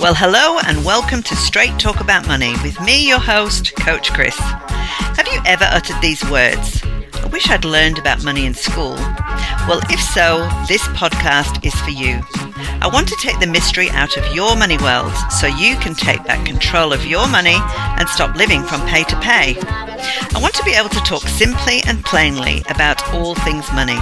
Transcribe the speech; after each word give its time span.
Well, 0.00 0.14
hello 0.14 0.60
and 0.64 0.84
welcome 0.84 1.24
to 1.24 1.34
Straight 1.34 1.76
Talk 1.80 1.98
About 1.98 2.28
Money 2.28 2.52
with 2.62 2.80
me, 2.80 3.08
your 3.08 3.18
host, 3.18 3.74
Coach 3.74 4.12
Chris. 4.12 4.36
Have 4.38 5.26
you 5.26 5.40
ever 5.44 5.64
uttered 5.64 6.00
these 6.00 6.22
words? 6.30 6.80
I 7.14 7.26
wish 7.32 7.50
I'd 7.50 7.64
learned 7.64 7.98
about 7.98 8.22
money 8.22 8.46
in 8.46 8.54
school. 8.54 8.94
Well, 9.66 9.80
if 9.90 10.00
so, 10.00 10.48
this 10.68 10.86
podcast 10.94 11.66
is 11.66 11.74
for 11.80 11.90
you. 11.90 12.20
I 12.80 12.88
want 12.92 13.08
to 13.08 13.18
take 13.20 13.40
the 13.40 13.48
mystery 13.48 13.90
out 13.90 14.16
of 14.16 14.32
your 14.32 14.54
money 14.54 14.78
world 14.78 15.12
so 15.32 15.48
you 15.48 15.74
can 15.78 15.96
take 15.96 16.22
back 16.22 16.46
control 16.46 16.92
of 16.92 17.04
your 17.04 17.26
money 17.26 17.56
and 17.58 18.08
stop 18.08 18.36
living 18.36 18.62
from 18.62 18.86
pay 18.86 19.02
to 19.02 19.18
pay. 19.18 19.56
I 19.60 20.38
want 20.40 20.54
to 20.54 20.62
be 20.62 20.74
able 20.74 20.90
to 20.90 21.00
talk 21.00 21.22
simply 21.22 21.82
and 21.88 22.04
plainly 22.04 22.62
about 22.70 23.02
all 23.12 23.34
things 23.34 23.66
money. 23.72 23.98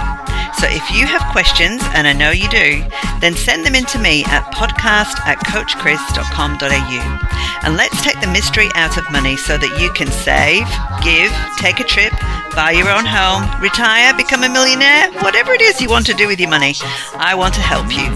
So 0.57 0.65
if 0.65 0.89
you 0.89 1.05
have 1.05 1.21
questions, 1.31 1.81
and 1.93 2.07
I 2.07 2.13
know 2.13 2.31
you 2.31 2.49
do, 2.49 2.83
then 3.21 3.35
send 3.35 3.63
them 3.63 3.75
in 3.75 3.85
to 3.93 3.99
me 3.99 4.23
at 4.25 4.43
podcast 4.51 5.21
at 5.29 5.37
coachchris.com.au. 5.45 7.27
And 7.63 7.77
let's 7.77 8.01
take 8.01 8.19
the 8.21 8.27
mystery 8.27 8.69
out 8.73 8.97
of 8.97 9.09
money 9.11 9.37
so 9.37 9.57
that 9.57 9.79
you 9.79 9.91
can 9.93 10.07
save, 10.07 10.65
give, 11.05 11.31
take 11.57 11.79
a 11.79 11.83
trip, 11.83 12.11
buy 12.55 12.71
your 12.71 12.89
own 12.89 13.05
home, 13.05 13.45
retire, 13.61 14.17
become 14.17 14.43
a 14.43 14.49
millionaire, 14.49 15.11
whatever 15.21 15.53
it 15.53 15.61
is 15.61 15.79
you 15.79 15.89
want 15.89 16.07
to 16.07 16.13
do 16.13 16.27
with 16.27 16.39
your 16.39 16.49
money. 16.49 16.73
I 17.13 17.35
want 17.35 17.53
to 17.53 17.61
help 17.61 17.93
you. 17.93 18.09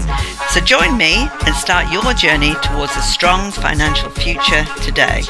So 0.50 0.60
join 0.60 0.96
me 0.96 1.28
and 1.46 1.54
start 1.54 1.92
your 1.92 2.12
journey 2.14 2.54
towards 2.62 2.96
a 2.96 3.02
strong 3.02 3.52
financial 3.52 4.10
future 4.10 4.64
today. 4.82 5.22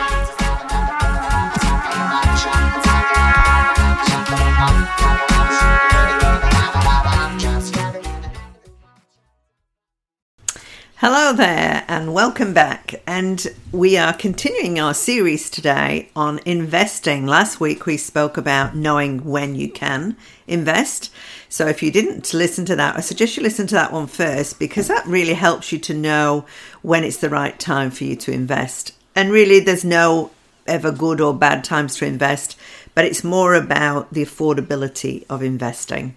Hello 11.05 11.33
there, 11.33 11.84
and 11.88 12.15
welcome 12.15 12.55
back. 12.55 12.95
And 13.08 13.45
we 13.72 13.97
are 13.97 14.12
continuing 14.12 14.78
our 14.78 14.95
series 14.95 15.50
today 15.50 16.11
on 16.14 16.39
investing. 16.47 17.27
Last 17.27 17.59
week 17.59 17.86
we 17.86 17.97
spoke 17.97 18.36
about 18.36 18.77
knowing 18.77 19.25
when 19.25 19.56
you 19.56 19.69
can 19.69 20.17
invest. 20.47 21.12
So 21.48 21.67
if 21.67 21.83
you 21.83 21.91
didn't 21.91 22.33
listen 22.33 22.64
to 22.67 22.77
that, 22.77 22.97
I 22.97 23.00
suggest 23.00 23.36
you 23.36 23.42
listen 23.42 23.67
to 23.67 23.75
that 23.75 23.92
one 23.92 24.06
first 24.06 24.61
because 24.61 24.86
that 24.86 25.05
really 25.05 25.34
helps 25.34 25.72
you 25.72 25.81
to 25.81 25.92
know 25.92 26.47
when 26.83 27.03
it's 27.03 27.16
the 27.16 27.28
right 27.28 27.59
time 27.59 27.91
for 27.91 28.05
you 28.05 28.14
to 28.14 28.31
invest. 28.31 28.92
And 29.16 29.33
really, 29.33 29.59
there's 29.59 29.84
no 29.84 30.31
ever 30.69 30.92
good 30.92 31.20
or 31.20 31.34
bad 31.34 31.64
times 31.64 31.97
to 31.97 32.06
invest, 32.06 32.56
but 32.94 33.05
it's 33.05 33.25
more 33.25 33.55
about 33.55 34.14
the 34.14 34.25
affordability 34.25 35.27
of 35.28 35.42
investing. 35.42 36.14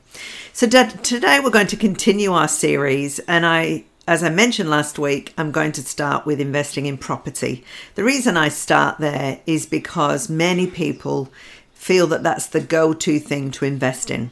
So 0.53 0.67
today 0.67 1.39
we're 1.44 1.49
going 1.49 1.66
to 1.66 1.75
continue 1.75 2.33
our 2.33 2.47
series, 2.47 3.17
and 3.17 3.47
I 3.47 3.86
as 4.08 4.23
I 4.23 4.30
mentioned 4.30 4.70
last 4.70 5.00
week, 5.00 5.34
I'm 5.38 5.52
going 5.52 5.72
to 5.73 5.81
start 5.81 6.25
with 6.25 6.39
investing 6.39 6.86
in 6.86 6.98
property. 6.98 7.64
The 7.95 8.03
reason 8.03 8.38
I 8.38 8.50
start 8.50 9.00
there 9.00 9.39
is 9.48 9.66
because 9.66 10.30
many 10.30 10.67
people 10.67 11.31
feel 11.73 12.06
that 12.08 12.23
that's 12.23 12.48
the 12.48 12.61
go 12.61 12.94
to 12.94 13.20
thing 13.20 13.50
to 13.52 13.66
invest 13.66 14.11
in. 14.11 14.31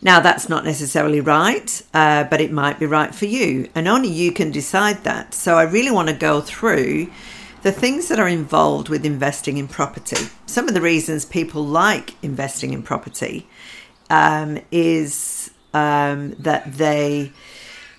Now, 0.00 0.20
that's 0.20 0.48
not 0.48 0.64
necessarily 0.64 1.20
right, 1.20 1.82
uh, 1.92 2.24
but 2.24 2.40
it 2.40 2.52
might 2.52 2.78
be 2.78 2.86
right 2.86 3.14
for 3.14 3.26
you, 3.26 3.68
and 3.74 3.88
only 3.88 4.08
you 4.08 4.32
can 4.32 4.52
decide 4.52 5.02
that. 5.04 5.34
So, 5.34 5.56
I 5.56 5.64
really 5.64 5.90
want 5.90 6.08
to 6.08 6.14
go 6.14 6.40
through 6.40 7.10
the 7.62 7.72
things 7.72 8.08
that 8.08 8.20
are 8.20 8.28
involved 8.28 8.88
with 8.88 9.04
investing 9.04 9.58
in 9.58 9.66
property. 9.66 10.28
Some 10.46 10.68
of 10.68 10.74
the 10.74 10.80
reasons 10.80 11.24
people 11.24 11.64
like 11.64 12.14
investing 12.22 12.72
in 12.72 12.84
property 12.84 13.48
um, 14.08 14.60
is 14.70 15.50
um, 15.74 16.30
that 16.38 16.72
they 16.74 17.32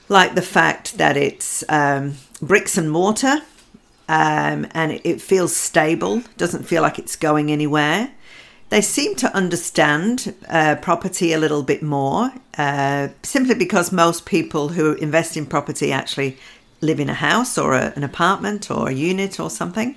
like 0.10 0.36
the 0.36 0.42
fact 0.42 0.98
that 0.98 1.16
it's 1.16 1.64
um, 1.70 2.16
bricks 2.42 2.78
and 2.78 2.92
mortar 2.92 3.42
um, 4.10 4.68
and 4.72 5.00
it 5.04 5.22
feels 5.22 5.56
stable, 5.56 6.24
doesn't 6.36 6.64
feel 6.64 6.82
like 6.82 6.98
it's 6.98 7.16
going 7.16 7.52
anywhere. 7.52 8.12
They 8.70 8.82
seem 8.82 9.16
to 9.18 9.36
understand 9.36 10.34
uh, 10.48 10.76
property 10.82 11.32
a 11.32 11.38
little 11.38 11.64
bit 11.64 11.82
more, 11.84 12.32
uh, 12.58 13.10
simply 13.24 13.56
because 13.56 13.92
most 13.92 14.26
people 14.26 14.70
who 14.70 14.94
invest 14.94 15.38
in 15.38 15.46
property 15.46 15.92
actually 15.92 16.38
live 16.82 17.00
in 17.00 17.10
a 17.10 17.14
house 17.14 17.58
or 17.58 17.74
a, 17.74 17.94
an 17.96 18.04
apartment 18.04 18.72
or 18.72 18.90
a 18.90 18.94
unit 18.94 19.40
or 19.40 19.50
something. 19.50 19.96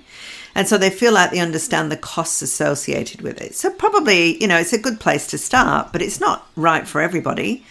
And 0.55 0.67
so 0.67 0.77
they 0.77 0.91
feel 0.91 1.13
like 1.13 1.31
they 1.31 1.39
understand 1.39 1.91
the 1.91 1.97
costs 1.97 2.43
associated 2.43 3.21
with 3.21 3.41
it. 3.41 3.55
So, 3.55 3.71
probably, 3.71 4.39
you 4.39 4.47
know, 4.47 4.57
it's 4.57 4.73
a 4.73 4.77
good 4.77 4.99
place 4.99 5.25
to 5.27 5.37
start, 5.39 5.91
but 5.91 6.01
it's 6.01 6.19
not 6.19 6.47
right 6.55 6.87
for 6.87 7.01
everybody. 7.01 7.65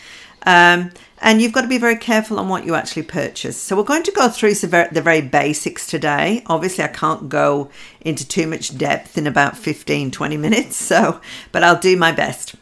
Um, 0.45 0.91
and 1.23 1.41
you've 1.41 1.53
got 1.53 1.63
to 1.63 1.69
be 1.69 1.79
very 1.79 1.97
careful 1.97 2.39
on 2.39 2.49
what 2.49 2.67
you 2.67 2.75
actually 2.75 3.05
purchase. 3.05 3.57
So, 3.57 3.77
we're 3.77 3.85
going 3.85 4.03
to 4.03 4.13
go 4.13 4.29
through 4.29 4.55
the 4.55 5.03
very 5.03 5.23
basics 5.23 5.87
today. 5.87 6.43
Obviously, 6.47 6.85
I 6.85 6.89
can't 6.89 7.29
go 7.29 7.71
into 8.01 8.27
too 8.27 8.47
much 8.47 8.77
depth 8.77 9.17
in 9.17 9.27
about 9.27 9.57
15, 9.57 10.11
20 10.11 10.37
minutes, 10.37 10.77
so, 10.91 11.21
but 11.53 11.63
I'll 11.63 11.81
do 11.81 11.97
my 11.97 12.13
best. 12.13 12.57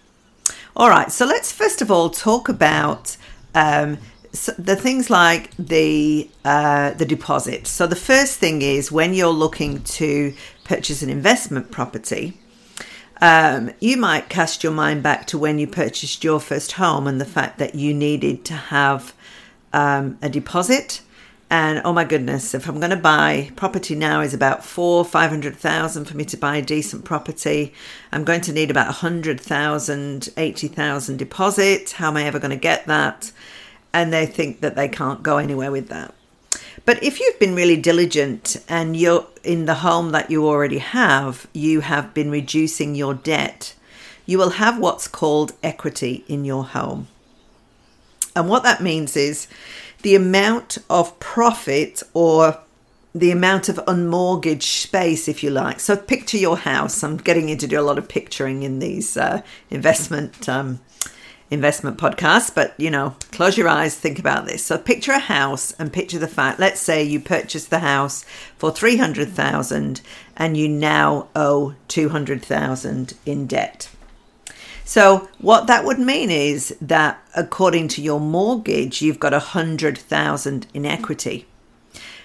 All 0.76 0.88
right, 0.88 1.10
so 1.10 1.26
let's 1.26 1.50
first 1.50 1.82
of 1.82 1.90
all 1.90 2.10
talk 2.10 2.48
about 2.48 3.16
um, 3.54 3.98
so 4.32 4.52
the 4.52 4.76
things 4.76 5.10
like 5.10 5.50
the 5.56 6.30
uh, 6.44 6.92
the 6.94 7.04
deposit. 7.04 7.66
So 7.66 7.86
the 7.86 7.96
first 7.96 8.38
thing 8.38 8.62
is 8.62 8.92
when 8.92 9.12
you're 9.12 9.28
looking 9.28 9.82
to 9.82 10.34
purchase 10.64 11.02
an 11.02 11.10
investment 11.10 11.70
property, 11.70 12.39
um, 13.20 13.70
you 13.80 13.96
might 13.96 14.28
cast 14.28 14.62
your 14.62 14.72
mind 14.72 15.02
back 15.02 15.26
to 15.26 15.38
when 15.38 15.58
you 15.58 15.66
purchased 15.66 16.24
your 16.24 16.40
first 16.40 16.72
home 16.72 17.06
and 17.06 17.20
the 17.20 17.24
fact 17.24 17.58
that 17.58 17.74
you 17.74 17.92
needed 17.92 18.44
to 18.46 18.54
have 18.54 19.12
um, 19.72 20.18
a 20.22 20.28
deposit. 20.28 21.02
And 21.52 21.82
oh 21.84 21.92
my 21.92 22.04
goodness, 22.04 22.54
if 22.54 22.68
I'm 22.68 22.78
going 22.78 22.90
to 22.90 22.96
buy 22.96 23.50
property 23.56 23.96
now 23.96 24.20
is 24.20 24.32
about 24.32 24.64
four, 24.64 25.04
five 25.04 25.30
hundred 25.30 25.56
thousand 25.56 26.04
for 26.04 26.16
me 26.16 26.24
to 26.26 26.36
buy 26.36 26.56
a 26.56 26.62
decent 26.62 27.04
property. 27.04 27.74
I'm 28.12 28.22
going 28.22 28.40
to 28.42 28.52
need 28.52 28.70
about 28.70 28.88
a 28.88 28.92
hundred 28.92 29.40
thousand, 29.40 30.28
eighty 30.36 30.68
thousand 30.68 31.16
deposit. 31.16 31.90
How 31.90 32.08
am 32.08 32.16
I 32.16 32.24
ever 32.24 32.38
going 32.38 32.52
to 32.52 32.56
get 32.56 32.86
that? 32.86 33.32
And 33.92 34.12
they 34.12 34.26
think 34.26 34.60
that 34.60 34.76
they 34.76 34.86
can't 34.88 35.24
go 35.24 35.38
anywhere 35.38 35.72
with 35.72 35.88
that. 35.88 36.14
But 36.90 37.04
if 37.04 37.20
you've 37.20 37.38
been 37.38 37.54
really 37.54 37.76
diligent 37.76 38.56
and 38.68 38.96
you're 38.96 39.24
in 39.44 39.66
the 39.66 39.76
home 39.76 40.10
that 40.10 40.28
you 40.28 40.44
already 40.44 40.78
have, 40.78 41.46
you 41.52 41.82
have 41.82 42.12
been 42.14 42.32
reducing 42.32 42.96
your 42.96 43.14
debt, 43.14 43.76
you 44.26 44.38
will 44.38 44.50
have 44.50 44.76
what's 44.76 45.06
called 45.06 45.52
equity 45.62 46.24
in 46.26 46.44
your 46.44 46.64
home. 46.64 47.06
And 48.34 48.48
what 48.48 48.64
that 48.64 48.82
means 48.82 49.16
is 49.16 49.46
the 50.02 50.16
amount 50.16 50.78
of 50.90 51.16
profit 51.20 52.02
or 52.12 52.58
the 53.14 53.30
amount 53.30 53.68
of 53.68 53.76
unmortgaged 53.86 54.64
space, 54.64 55.28
if 55.28 55.44
you 55.44 55.50
like. 55.50 55.78
So 55.78 55.96
picture 55.96 56.38
your 56.38 56.56
house. 56.56 57.04
I'm 57.04 57.18
getting 57.18 57.48
you 57.48 57.56
to 57.58 57.68
do 57.68 57.78
a 57.78 57.86
lot 57.86 57.98
of 57.98 58.08
picturing 58.08 58.64
in 58.64 58.80
these 58.80 59.16
uh, 59.16 59.42
investment 59.70 60.48
um, 60.48 60.80
investment 61.50 61.98
podcast, 61.98 62.54
but 62.54 62.74
you 62.78 62.90
know, 62.90 63.16
close 63.32 63.58
your 63.58 63.68
eyes, 63.68 63.96
think 63.96 64.18
about 64.18 64.46
this. 64.46 64.64
So 64.64 64.78
picture 64.78 65.12
a 65.12 65.18
house 65.18 65.72
and 65.72 65.92
picture 65.92 66.18
the 66.18 66.28
fact, 66.28 66.60
let's 66.60 66.80
say 66.80 67.02
you 67.02 67.20
purchased 67.20 67.70
the 67.70 67.80
house 67.80 68.24
for 68.56 68.70
300,000 68.70 70.00
and 70.36 70.56
you 70.56 70.68
now 70.68 71.28
owe 71.34 71.74
200,000 71.88 73.14
in 73.26 73.46
debt. 73.46 73.90
So 74.84 75.28
what 75.38 75.66
that 75.68 75.84
would 75.84 75.98
mean 76.00 76.30
is 76.30 76.76
that 76.80 77.22
according 77.36 77.88
to 77.88 78.02
your 78.02 78.18
mortgage, 78.18 79.02
you've 79.02 79.20
got 79.20 79.32
100,000 79.32 80.66
in 80.74 80.86
equity. 80.86 81.46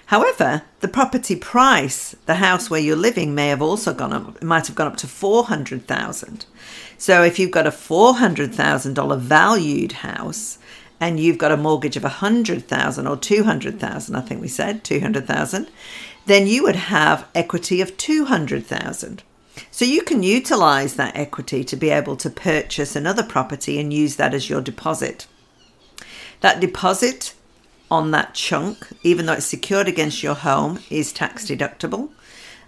However, 0.06 0.62
the 0.80 0.88
property 0.88 1.34
price, 1.34 2.14
the 2.26 2.36
house 2.36 2.70
where 2.70 2.80
you're 2.80 2.96
living 2.96 3.34
may 3.34 3.48
have 3.48 3.60
also 3.60 3.92
gone 3.92 4.12
up, 4.12 4.42
might 4.42 4.68
have 4.68 4.76
gone 4.76 4.86
up 4.86 4.96
to 4.98 5.08
400,000. 5.08 6.46
So 6.96 7.24
if 7.24 7.38
you've 7.38 7.50
got 7.50 7.66
a 7.66 7.72
$400,000 7.72 9.18
valued 9.18 9.92
house 9.92 10.58
and 11.00 11.18
you've 11.18 11.38
got 11.38 11.50
a 11.50 11.56
mortgage 11.56 11.96
of 11.96 12.04
100,000 12.04 13.06
or 13.06 13.16
200,000, 13.16 14.14
I 14.14 14.20
think 14.20 14.40
we 14.40 14.48
said 14.48 14.84
200,000, 14.84 15.68
then 16.26 16.46
you 16.46 16.62
would 16.62 16.76
have 16.76 17.26
equity 17.34 17.80
of 17.80 17.96
200,000. 17.96 19.24
So 19.72 19.84
you 19.84 20.02
can 20.02 20.22
utilize 20.22 20.94
that 20.94 21.16
equity 21.16 21.64
to 21.64 21.76
be 21.76 21.90
able 21.90 22.16
to 22.18 22.30
purchase 22.30 22.94
another 22.94 23.24
property 23.24 23.80
and 23.80 23.92
use 23.92 24.16
that 24.16 24.34
as 24.34 24.48
your 24.48 24.60
deposit. 24.60 25.26
That 26.42 26.60
deposit 26.60 27.34
on 27.90 28.10
that 28.10 28.34
chunk, 28.34 28.88
even 29.02 29.26
though 29.26 29.34
it's 29.34 29.46
secured 29.46 29.88
against 29.88 30.22
your 30.22 30.34
home, 30.34 30.80
is 30.90 31.12
tax 31.12 31.46
deductible. 31.46 32.10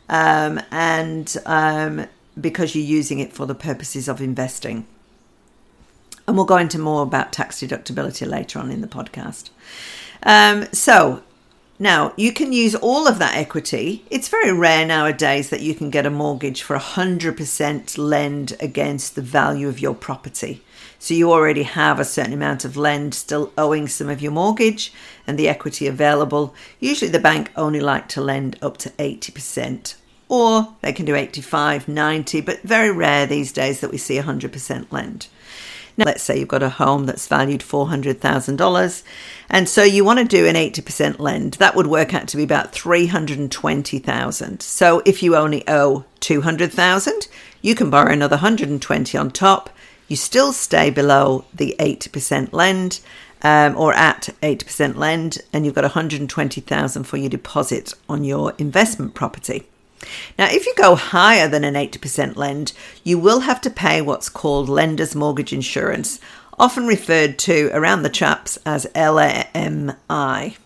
Um, 0.09 0.61
and 0.70 1.37
um, 1.44 2.06
because 2.41 2.75
you're 2.75 2.85
using 2.85 3.19
it 3.19 3.32
for 3.32 3.47
the 3.47 3.55
purposes 3.55 4.09
of 4.09 4.20
investing. 4.20 4.87
And 6.26 6.37
we'll 6.37 6.47
go 6.47 6.56
into 6.56 6.79
more 6.79 7.03
about 7.03 7.32
tax 7.32 7.61
deductibility 7.61 8.26
later 8.26 8.59
on 8.59 8.70
in 8.70 8.81
the 8.81 8.87
podcast. 8.87 9.50
Um, 10.23 10.67
so, 10.73 11.23
Now, 11.80 12.12
you 12.16 12.32
can 12.32 12.52
use 12.52 12.75
all 12.75 13.06
of 13.06 13.20
that 13.20 13.36
equity. 13.36 14.04
It's 14.10 14.28
very 14.28 14.52
rare 14.52 14.84
nowadays 14.84 15.50
that 15.50 15.60
you 15.60 15.76
can 15.76 15.90
get 15.90 16.06
a 16.06 16.10
mortgage 16.10 16.62
for 16.62 16.76
100% 16.76 17.98
lend 17.98 18.56
against 18.58 19.14
the 19.14 19.22
value 19.22 19.69
of 19.69 19.78
your 19.78 19.94
property. 19.94 20.64
So 20.98 21.14
you 21.14 21.30
already 21.30 21.62
have 21.62 22.00
a 22.00 22.04
certain 22.04 22.32
amount 22.32 22.64
of 22.64 22.76
lend 22.76 23.14
still 23.14 23.52
owing 23.56 23.86
some 23.86 24.08
of 24.08 24.20
your 24.20 24.32
mortgage 24.32 24.92
and 25.25 25.38
the 25.38 25.48
equity 25.48 25.86
available. 25.86 26.52
Usually 26.80 27.12
the 27.12 27.20
bank 27.20 27.52
only 27.54 27.78
like 27.78 28.08
to 28.08 28.20
lend 28.20 28.58
up 28.60 28.76
to 28.78 28.90
80% 28.90 29.94
or 30.28 30.75
they 30.82 30.92
can 30.92 31.06
do 31.06 31.14
85, 31.14 31.86
90, 31.86 32.40
but 32.40 32.60
very 32.62 32.90
rare 32.90 33.25
these 33.25 33.52
days 33.52 33.80
that 33.80 33.90
we 33.90 33.98
see 33.98 34.19
100% 34.19 34.90
lend. 34.90 35.28
Now, 35.99 36.05
let's 36.05 36.23
say 36.23 36.39
you've 36.39 36.47
got 36.47 36.62
a 36.62 36.69
home 36.69 37.06
that's 37.06 37.27
valued 37.27 37.61
$400,000, 37.61 39.03
and 39.50 39.69
so 39.69 39.83
you 39.83 40.05
want 40.05 40.21
to 40.21 40.25
do 40.25 40.47
an 40.47 40.55
80% 40.55 41.19
lend. 41.19 41.55
That 41.55 41.75
would 41.75 41.89
work 41.89 42.15
out 42.15 42.29
to 42.29 42.37
be 42.37 42.45
about 42.45 42.71
320,000. 42.71 44.62
So 44.62 45.03
if 45.05 45.25
you 45.25 45.35
only 45.35 45.67
owe 45.67 46.05
200,000, 46.21 47.27
you 47.62 47.75
can 47.75 47.91
borrow 47.91 48.12
another 48.12 48.37
120 48.37 49.19
on 49.19 49.31
top. 49.33 49.71
You 50.06 50.15
still 50.15 50.53
stay 50.53 50.89
below 50.91 51.45
the 51.53 51.75
80% 51.81 52.53
lend. 52.53 53.00
Um, 53.41 53.77
or 53.77 53.95
at 53.95 54.31
8% 54.43 54.97
lend, 54.97 55.39
and 55.53 55.65
you've 55.65 55.77
got 55.77 55.85
120,000 55.85 57.05
for 57.05 57.17
your 57.17 57.31
deposit 57.31 57.95
on 58.09 58.25
your 58.25 58.53
investment 58.59 59.15
property. 59.15 59.69
Now, 60.39 60.47
if 60.50 60.67
you 60.67 60.75
go 60.77 60.95
higher 60.95 61.49
than 61.49 61.65
an 61.65 61.75
80% 61.75 62.37
lend, 62.37 62.73
you 63.05 63.19
will 63.19 63.41
have 63.41 63.61
to 63.62 63.71
pay 63.71 64.00
what's 64.00 64.29
called 64.29 64.69
lender's 64.69 65.15
mortgage 65.15 65.53
insurance, 65.53 66.21
often 66.59 66.87
referred 66.87 67.39
to 67.41 67.71
around 67.73 68.03
the 68.03 68.09
chaps 68.09 68.59
as 68.65 68.87
LMI. 68.95 70.56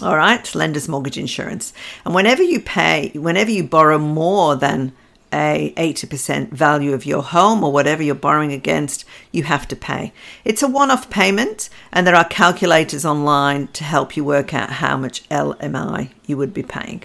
All 0.00 0.16
right, 0.16 0.54
lender's 0.54 0.88
mortgage 0.88 1.18
insurance. 1.18 1.72
And 2.04 2.14
whenever 2.14 2.42
you 2.42 2.60
pay, 2.60 3.10
whenever 3.14 3.50
you 3.50 3.64
borrow 3.64 3.98
more 3.98 4.54
than 4.54 4.92
a 5.32 5.74
80% 5.76 6.50
value 6.50 6.92
of 6.94 7.04
your 7.04 7.22
home 7.22 7.62
or 7.62 7.72
whatever 7.72 8.02
you're 8.02 8.14
borrowing 8.14 8.52
against, 8.52 9.04
you 9.32 9.42
have 9.42 9.68
to 9.68 9.76
pay. 9.76 10.12
It's 10.44 10.62
a 10.62 10.68
one 10.68 10.90
off 10.90 11.10
payment, 11.10 11.68
and 11.92 12.06
there 12.06 12.14
are 12.14 12.24
calculators 12.24 13.04
online 13.04 13.68
to 13.68 13.84
help 13.84 14.16
you 14.16 14.24
work 14.24 14.54
out 14.54 14.70
how 14.70 14.96
much 14.96 15.28
LMI 15.28 16.10
you 16.26 16.36
would 16.36 16.54
be 16.54 16.62
paying. 16.62 17.02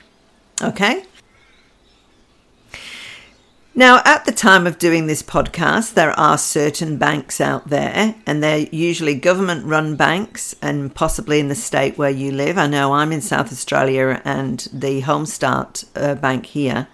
Okay? 0.61 1.03
Now, 3.75 4.03
at 4.05 4.25
the 4.25 4.31
time 4.31 4.67
of 4.67 4.77
doing 4.77 5.07
this 5.07 5.23
podcast, 5.23 5.95
there 5.95 6.11
are 6.11 6.37
certain 6.37 6.97
banks 6.97 7.41
out 7.41 7.69
there, 7.69 8.13
and 8.23 8.43
they're 8.43 8.67
usually 8.71 9.15
government 9.15 9.65
run 9.65 9.95
banks 9.95 10.55
and 10.61 10.93
possibly 10.93 11.39
in 11.39 11.47
the 11.47 11.55
state 11.55 11.97
where 11.97 12.11
you 12.11 12.31
live. 12.31 12.59
I 12.59 12.67
know 12.67 12.93
I'm 12.93 13.11
in 13.11 13.21
South 13.21 13.51
Australia, 13.51 14.21
and 14.23 14.67
the 14.71 15.01
Homestart 15.01 15.85
uh, 15.95 16.13
Bank 16.13 16.45
here 16.45 16.87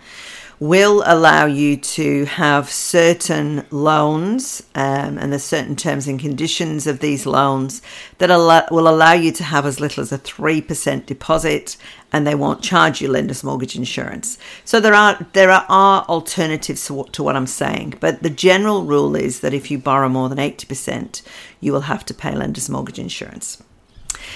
will 0.60 1.02
allow 1.06 1.46
you 1.46 1.78
to 1.78 2.26
have 2.26 2.70
certain 2.70 3.66
loans, 3.72 4.62
um, 4.76 5.18
and 5.18 5.32
there's 5.32 5.44
certain 5.44 5.76
terms 5.76 6.06
and 6.08 6.20
conditions 6.20 6.86
of 6.86 7.00
these 7.00 7.26
loans 7.26 7.82
that 8.18 8.30
will 8.70 8.90
allow 8.90 9.14
you 9.14 9.32
to 9.32 9.44
have 9.44 9.66
as 9.66 9.80
little 9.80 10.02
as 10.02 10.12
a 10.12 10.18
3% 10.18 11.06
deposit 11.06 11.78
and 12.12 12.26
they 12.26 12.36
won't 12.36 12.62
charge 12.62 13.02
you 13.02 13.08
lender's 13.08 13.44
mortgage 13.44 13.76
insurance. 13.76 14.38
So 14.66 14.80
there 14.80 14.96
are 14.96 15.26
there 15.34 15.52
are 15.52 16.04
alternatives 16.04 16.86
to 16.88 16.94
what, 16.94 17.14
to 17.14 17.24
what 17.24 17.36
I'm 17.36 17.48
saying, 17.48 17.96
but 18.00 18.24
the 18.24 18.30
general 18.30 18.84
rule 18.84 19.16
is 19.16 19.40
that 19.42 19.54
if 19.54 19.70
you 19.72 19.78
borrow 19.78 20.10
more 20.10 20.28
than 20.28 20.40
80%, 20.40 21.22
you 21.62 21.72
will 21.72 21.82
have 21.82 22.04
to 22.06 22.14
pay 22.14 22.36
lender's 22.36 22.70
mortgage 22.70 23.00
insurance. 23.00 23.64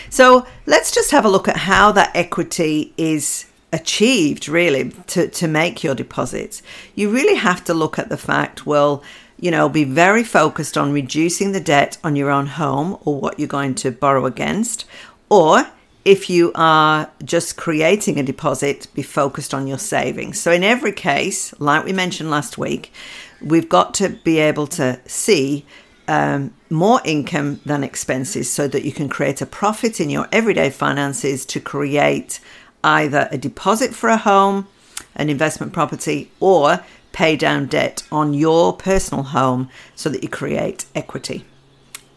So 0.10 0.46
let's 0.66 0.92
just 0.92 1.12
have 1.12 1.26
a 1.26 1.30
look 1.30 1.48
at 1.48 1.58
how 1.58 1.92
that 1.94 2.16
equity 2.16 2.94
is 2.98 3.46
achieved 3.74 4.48
really 4.48 4.92
to, 5.08 5.28
to 5.28 5.48
make 5.48 5.84
your 5.84 5.96
deposits, 5.96 6.62
you 6.96 7.10
really 7.10 7.36
have 7.36 7.64
to 7.66 7.74
look 7.74 8.00
at 8.00 8.08
the 8.08 8.18
fact, 8.18 8.66
well, 8.66 9.04
you 9.40 9.52
know, 9.52 9.68
be 9.68 9.84
very 9.84 10.24
focused 10.24 10.78
on 10.78 10.94
reducing 10.94 11.52
the 11.52 11.60
debt 11.60 11.98
on 12.04 12.16
your 12.16 12.30
own 12.30 12.46
home 12.46 12.98
or 13.04 13.20
what 13.20 13.40
you're 13.40 13.48
going 13.48 13.76
to 13.76 13.92
borrow 13.92 14.26
against. 14.26 14.86
Or 15.30 15.68
if 16.06 16.30
you 16.30 16.52
are 16.54 17.10
just 17.24 17.58
creating 17.58 18.20
a 18.20 18.24
deposit, 18.24 18.88
be 18.94 19.02
focused 19.02 19.54
on 19.54 19.68
your 19.68 19.80
savings. 19.80 20.40
So, 20.40 20.52
in 20.52 20.64
every 20.64 20.92
case, 20.92 21.54
like 21.60 21.84
we 21.84 21.94
mentioned 21.94 22.30
last 22.30 22.58
week, 22.58 22.94
we've 23.42 23.68
got 23.68 23.94
to 23.96 24.10
be 24.10 24.40
able 24.40 24.68
to 24.68 25.00
see 25.08 25.66
um, 26.08 26.54
more 26.70 27.02
income 27.06 27.60
than 27.66 27.84
expenses 27.84 28.52
so 28.52 28.68
that 28.68 28.84
you 28.84 28.92
can 28.92 29.10
create 29.10 29.42
a 29.42 29.46
profit 29.46 30.00
in 30.00 30.10
your 30.10 30.28
everyday 30.32 30.70
finances 30.70 31.46
to 31.48 31.60
create 31.60 32.40
either 32.84 33.28
a 33.32 33.38
deposit 33.38 33.94
for 33.94 34.10
a 34.10 34.18
home, 34.18 34.68
an 35.16 35.30
investment 35.30 35.74
property, 35.74 36.32
or 36.40 36.84
pay 37.12 37.36
down 37.36 37.68
debt 37.68 38.04
on 38.12 38.34
your 38.34 38.74
personal 38.74 39.24
home 39.24 39.70
so 39.96 40.10
that 40.10 40.24
you 40.24 40.30
create 40.30 40.86
equity. 40.96 41.46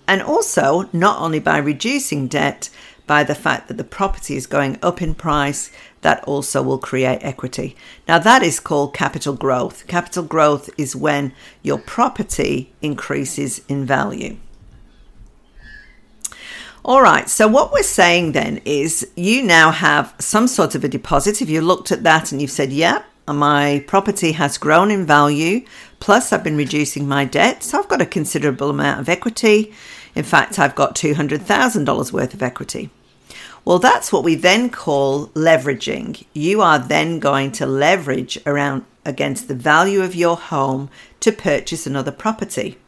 And 0.09 0.23
also, 0.23 0.89
not 0.93 1.21
only 1.21 1.41
by 1.41 1.59
reducing 1.59 2.29
debt, 2.29 2.71
by 3.07 3.23
the 3.23 3.35
fact 3.35 3.69
that 3.69 3.77
the 3.77 3.85
property 3.85 4.37
is 4.37 4.47
going 4.47 4.79
up 4.83 5.01
in 5.01 5.15
price, 5.15 5.71
that 6.01 6.23
also 6.25 6.63
will 6.63 6.79
create 6.79 7.21
equity. 7.23 7.77
Now, 8.09 8.19
that 8.19 8.43
is 8.43 8.59
called 8.61 8.95
capital 8.95 9.35
growth. 9.35 9.87
Capital 9.87 10.25
growth 10.25 10.71
is 10.77 10.97
when 10.97 11.33
your 11.63 11.79
property 11.79 12.73
increases 12.83 13.63
in 13.69 13.85
value. 13.85 14.39
All 16.87 17.03
right. 17.03 17.29
So 17.29 17.49
what 17.49 17.73
we're 17.73 17.83
saying 17.83 18.31
then 18.31 18.61
is 18.65 19.11
you 19.17 19.43
now 19.43 19.73
have 19.73 20.15
some 20.21 20.47
sort 20.47 20.77
of 20.77 20.85
a 20.85 20.89
deposit. 20.89 21.43
If 21.43 21.51
you 21.51 21.61
looked 21.61 21.91
at 21.91 22.05
that 22.05 22.31
and 22.31 22.41
you've 22.41 22.53
said, 22.53 22.73
yeah, 22.73 23.03
my 23.27 23.85
property 23.89 24.31
has 24.31 24.57
grown 24.57 24.93
in 24.93 25.05
value, 25.05 25.67
plus 25.99 26.33
I've 26.33 26.45
been 26.45 26.57
reducing 26.57 27.09
my 27.09 27.25
debt, 27.25 27.65
so 27.65 27.81
I've 27.81 27.89
got 27.89 28.03
a 28.03 28.07
considerable 28.07 28.71
amount 28.71 29.01
of 29.01 29.09
equity. 29.09 29.75
In 30.15 30.23
fact, 30.23 30.61
I've 30.61 30.77
got 30.77 30.95
$200,000 30.95 32.13
worth 32.13 32.35
of 32.35 32.43
equity. 32.43 32.91
Well, 33.65 33.81
that's 33.81 34.13
what 34.13 34.23
we 34.23 34.37
then 34.37 34.71
call 34.71 35.27
leveraging. 35.31 36.25
You 36.35 36.61
are 36.63 36.79
then 36.79 37.19
going 37.19 37.51
to 37.53 37.67
leverage 37.67 38.39
around 38.47 38.85
against 39.05 39.49
the 39.49 39.57
value 39.57 40.03
of 40.03 40.15
your 40.15 40.37
home 40.37 40.89
to 41.19 41.33
purchase 41.33 41.85
another 41.85 42.13
property. 42.13 42.79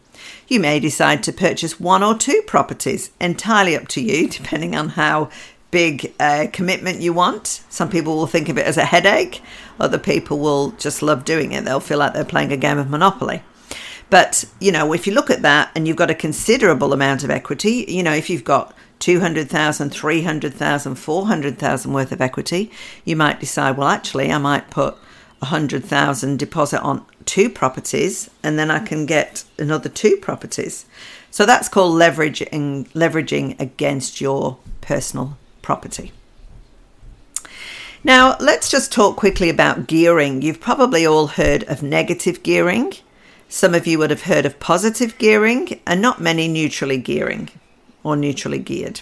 You 0.49 0.61
may 0.61 0.81
decide 0.81 1.23
to 1.25 1.33
purchase 1.33 1.79
one 1.79 2.03
or 2.03 2.17
two 2.17 2.43
properties, 2.47 3.11
entirely 3.21 3.77
up 3.77 3.87
to 3.89 4.01
you, 4.01 4.29
depending 4.31 4.75
on 4.75 4.91
how 4.91 5.31
big 5.71 6.15
a 6.19 6.49
commitment 6.49 7.03
you 7.03 7.13
want. 7.13 7.63
Some 7.69 7.91
people 7.91 8.17
will 8.17 8.27
think 8.27 8.49
of 8.49 8.57
it 8.57 8.67
as 8.67 8.79
a 8.79 8.87
headache, 8.87 9.43
other 9.79 9.99
people 9.99 10.39
will 10.39 10.71
just 10.73 11.03
love 11.03 11.25
doing 11.25 11.53
it. 11.53 11.65
They'll 11.65 11.81
feel 11.81 11.99
like 11.99 12.15
they're 12.15 12.25
playing 12.25 12.53
a 12.53 12.57
game 12.57 12.79
of 12.79 12.89
Monopoly. 12.89 13.43
But, 14.11 14.47
you 14.59 14.73
know, 14.73 14.95
if 14.95 15.07
you 15.07 15.13
look 15.13 15.29
at 15.29 15.43
that 15.43 15.71
and 15.75 15.87
you've 15.87 15.99
got 15.99 16.11
a 16.11 16.15
considerable 16.15 16.95
amount 16.95 17.25
of 17.25 17.31
equity, 17.31 17.85
you 17.87 18.03
know, 18.03 18.15
if 18.15 18.31
you've 18.31 18.45
got 18.45 18.75
200,000, 19.01 19.91
300,000, 19.91 20.95
400,000 20.95 21.93
worth 21.93 22.13
of 22.13 22.23
equity, 22.23 22.71
you 23.05 23.17
might 23.17 23.39
decide, 23.39 23.77
well, 23.77 23.89
actually, 23.89 24.33
I 24.33 24.39
might 24.39 24.71
put 24.71 24.97
100,000 25.41 26.39
deposit 26.39 26.81
on 26.81 27.05
two 27.29 27.51
properties 27.51 28.31
and 28.43 28.59
then 28.59 28.71
I 28.71 28.79
can 28.79 29.05
get 29.05 29.45
another 29.59 29.91
two 29.91 30.17
properties. 30.17 30.87
So 31.31 31.45
that's 31.45 31.69
called 31.69 32.01
leveraging 32.01 32.89
leveraging 32.93 33.61
against 33.61 34.21
your 34.21 34.57
personal 34.81 35.37
property. 35.61 36.13
Now, 38.03 38.37
let's 38.41 38.71
just 38.71 38.93
talk 38.93 39.17
quickly 39.17 39.51
about 39.51 39.87
gearing. 39.87 40.41
You've 40.41 40.61
probably 40.61 41.05
all 41.05 41.27
heard 41.27 41.65
of 41.65 41.83
negative 41.83 42.43
gearing. 42.43 42.95
Some 43.49 43.75
of 43.75 43.87
you 43.87 43.99
would 43.99 44.11
have 44.11 44.23
heard 44.23 44.47
of 44.47 44.61
positive 44.61 45.19
gearing, 45.19 45.81
and 45.87 46.01
not 46.01 46.21
many 46.21 46.49
neutrally 46.49 46.99
gearing 46.99 47.51
or 48.03 48.17
neutrally 48.17 48.59
geared. 48.59 49.01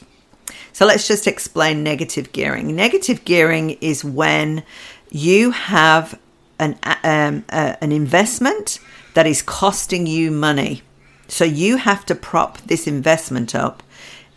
So 0.73 0.87
let's 0.87 1.07
just 1.07 1.27
explain 1.27 1.83
negative 1.83 2.33
gearing. 2.33 2.75
Negative 2.75 3.25
gearing 3.25 3.71
is 3.81 4.05
when 4.05 4.65
you 5.11 5.53
have 5.53 6.19
an 6.59 6.79
um, 7.05 7.45
uh, 7.49 7.77
an 7.81 7.93
investment 7.93 8.79
that 9.15 9.27
is 9.27 9.43
costing 9.43 10.07
you 10.07 10.31
money. 10.31 10.83
So 11.29 11.45
you 11.45 11.79
have 11.79 12.07
to 12.07 12.15
prop 12.15 12.59
this 12.59 12.87
investment 12.87 13.55
up 13.55 13.83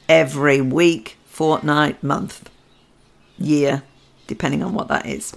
every 0.07 0.61
week, 0.61 1.17
fortnight, 1.25 2.01
month, 2.01 2.49
year, 3.37 3.83
depending 4.27 4.63
on 4.63 4.73
what 4.73 4.87
that 4.87 5.05
is. 5.05 5.35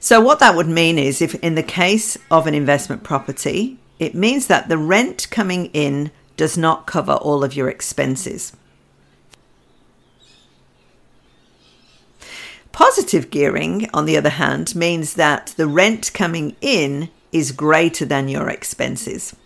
So 0.00 0.20
what 0.20 0.40
that 0.40 0.54
would 0.54 0.68
mean 0.68 0.98
is 0.98 1.22
if 1.22 1.34
in 1.36 1.54
the 1.54 1.62
case 1.62 2.18
of 2.30 2.46
an 2.46 2.54
investment 2.54 3.04
property, 3.04 3.78
it 3.98 4.14
means 4.14 4.48
that 4.48 4.68
the 4.68 4.76
rent 4.76 5.28
coming 5.30 5.66
in 5.66 6.10
does 6.36 6.58
not 6.58 6.86
cover 6.86 7.12
all 7.12 7.42
of 7.42 7.54
your 7.54 7.70
expenses. 7.70 8.52
Positive 12.74 13.30
gearing, 13.30 13.88
on 13.94 14.04
the 14.04 14.16
other 14.16 14.30
hand, 14.30 14.74
means 14.74 15.14
that 15.14 15.54
the 15.56 15.68
rent 15.68 16.12
coming 16.12 16.56
in 16.60 17.08
is 17.30 17.52
greater 17.52 18.04
than 18.04 18.26
your 18.26 18.48
expenses. 18.48 19.36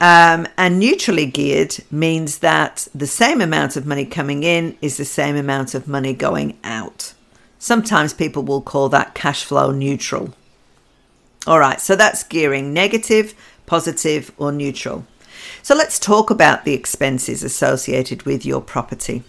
Um, 0.00 0.48
and 0.58 0.80
neutrally 0.80 1.26
geared 1.26 1.76
means 1.92 2.40
that 2.40 2.88
the 2.92 3.06
same 3.06 3.40
amount 3.40 3.76
of 3.76 3.86
money 3.86 4.04
coming 4.04 4.42
in 4.42 4.76
is 4.82 4.96
the 4.96 5.04
same 5.04 5.36
amount 5.36 5.76
of 5.76 5.86
money 5.86 6.12
going 6.12 6.58
out. 6.64 7.14
Sometimes 7.60 8.12
people 8.12 8.42
will 8.42 8.60
call 8.60 8.88
that 8.88 9.14
cash 9.14 9.44
flow 9.44 9.70
neutral. 9.70 10.34
All 11.46 11.60
right, 11.60 11.80
so 11.80 11.94
that's 11.94 12.24
gearing 12.24 12.72
negative, 12.72 13.32
positive, 13.64 14.32
or 14.38 14.50
neutral. 14.50 15.06
So 15.62 15.76
let's 15.76 16.00
talk 16.00 16.30
about 16.30 16.64
the 16.64 16.74
expenses 16.74 17.44
associated 17.44 18.24
with 18.24 18.44
your 18.44 18.60
property. 18.60 19.22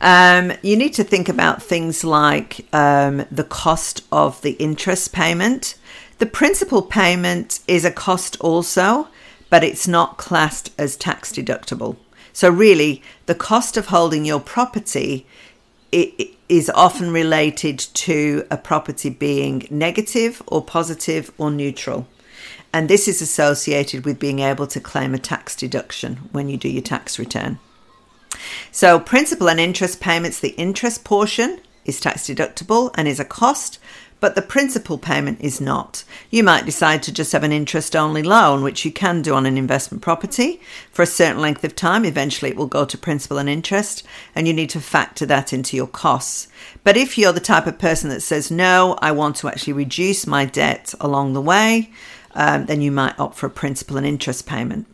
Um, 0.00 0.52
you 0.62 0.76
need 0.76 0.94
to 0.94 1.04
think 1.04 1.28
about 1.28 1.62
things 1.62 2.04
like 2.04 2.66
um, 2.74 3.24
the 3.30 3.44
cost 3.44 4.04
of 4.10 4.40
the 4.42 4.52
interest 4.52 5.12
payment. 5.12 5.76
The 6.18 6.26
principal 6.26 6.82
payment 6.82 7.60
is 7.66 7.84
a 7.84 7.90
cost 7.90 8.36
also, 8.40 9.08
but 9.50 9.64
it's 9.64 9.86
not 9.86 10.18
classed 10.18 10.72
as 10.78 10.96
tax 10.96 11.32
deductible. 11.32 11.96
So, 12.32 12.48
really, 12.48 13.02
the 13.26 13.34
cost 13.34 13.76
of 13.76 13.86
holding 13.86 14.24
your 14.24 14.40
property 14.40 15.26
is 15.92 16.70
often 16.74 17.10
related 17.10 17.78
to 17.78 18.46
a 18.50 18.56
property 18.56 19.10
being 19.10 19.66
negative 19.70 20.42
or 20.46 20.64
positive 20.64 21.30
or 21.36 21.50
neutral. 21.50 22.06
And 22.72 22.88
this 22.88 23.06
is 23.06 23.20
associated 23.20 24.06
with 24.06 24.18
being 24.18 24.38
able 24.38 24.66
to 24.68 24.80
claim 24.80 25.12
a 25.12 25.18
tax 25.18 25.54
deduction 25.54 26.16
when 26.32 26.48
you 26.48 26.56
do 26.56 26.68
your 26.68 26.82
tax 26.82 27.18
return. 27.18 27.58
So, 28.70 28.98
principal 28.98 29.48
and 29.48 29.60
interest 29.60 30.00
payments, 30.00 30.40
the 30.40 30.50
interest 30.50 31.04
portion 31.04 31.60
is 31.84 32.00
tax 32.00 32.28
deductible 32.28 32.90
and 32.94 33.08
is 33.08 33.20
a 33.20 33.24
cost, 33.24 33.78
but 34.22 34.36
the 34.36 34.40
principal 34.40 34.98
payment 34.98 35.40
is 35.40 35.60
not. 35.60 36.04
You 36.30 36.44
might 36.44 36.64
decide 36.64 37.02
to 37.02 37.12
just 37.12 37.32
have 37.32 37.42
an 37.42 37.50
interest 37.50 37.96
only 37.96 38.22
loan, 38.22 38.62
which 38.62 38.84
you 38.84 38.92
can 38.92 39.20
do 39.20 39.34
on 39.34 39.46
an 39.46 39.58
investment 39.58 40.00
property 40.00 40.60
for 40.92 41.02
a 41.02 41.06
certain 41.06 41.42
length 41.42 41.64
of 41.64 41.74
time. 41.74 42.04
Eventually, 42.04 42.52
it 42.52 42.56
will 42.56 42.68
go 42.68 42.84
to 42.84 42.96
principal 42.96 43.36
and 43.38 43.48
interest, 43.48 44.04
and 44.36 44.46
you 44.46 44.54
need 44.54 44.70
to 44.70 44.80
factor 44.80 45.26
that 45.26 45.52
into 45.52 45.76
your 45.76 45.88
costs. 45.88 46.46
But 46.84 46.96
if 46.96 47.18
you're 47.18 47.32
the 47.32 47.40
type 47.40 47.66
of 47.66 47.80
person 47.80 48.10
that 48.10 48.20
says, 48.20 48.48
no, 48.48 48.96
I 49.02 49.10
want 49.10 49.34
to 49.36 49.48
actually 49.48 49.72
reduce 49.72 50.24
my 50.24 50.44
debt 50.44 50.94
along 51.00 51.32
the 51.32 51.42
way, 51.42 51.90
um, 52.34 52.66
then 52.66 52.80
you 52.80 52.92
might 52.92 53.18
opt 53.18 53.34
for 53.34 53.46
a 53.46 53.50
principal 53.50 53.96
and 53.96 54.06
interest 54.06 54.46
payment. 54.46 54.86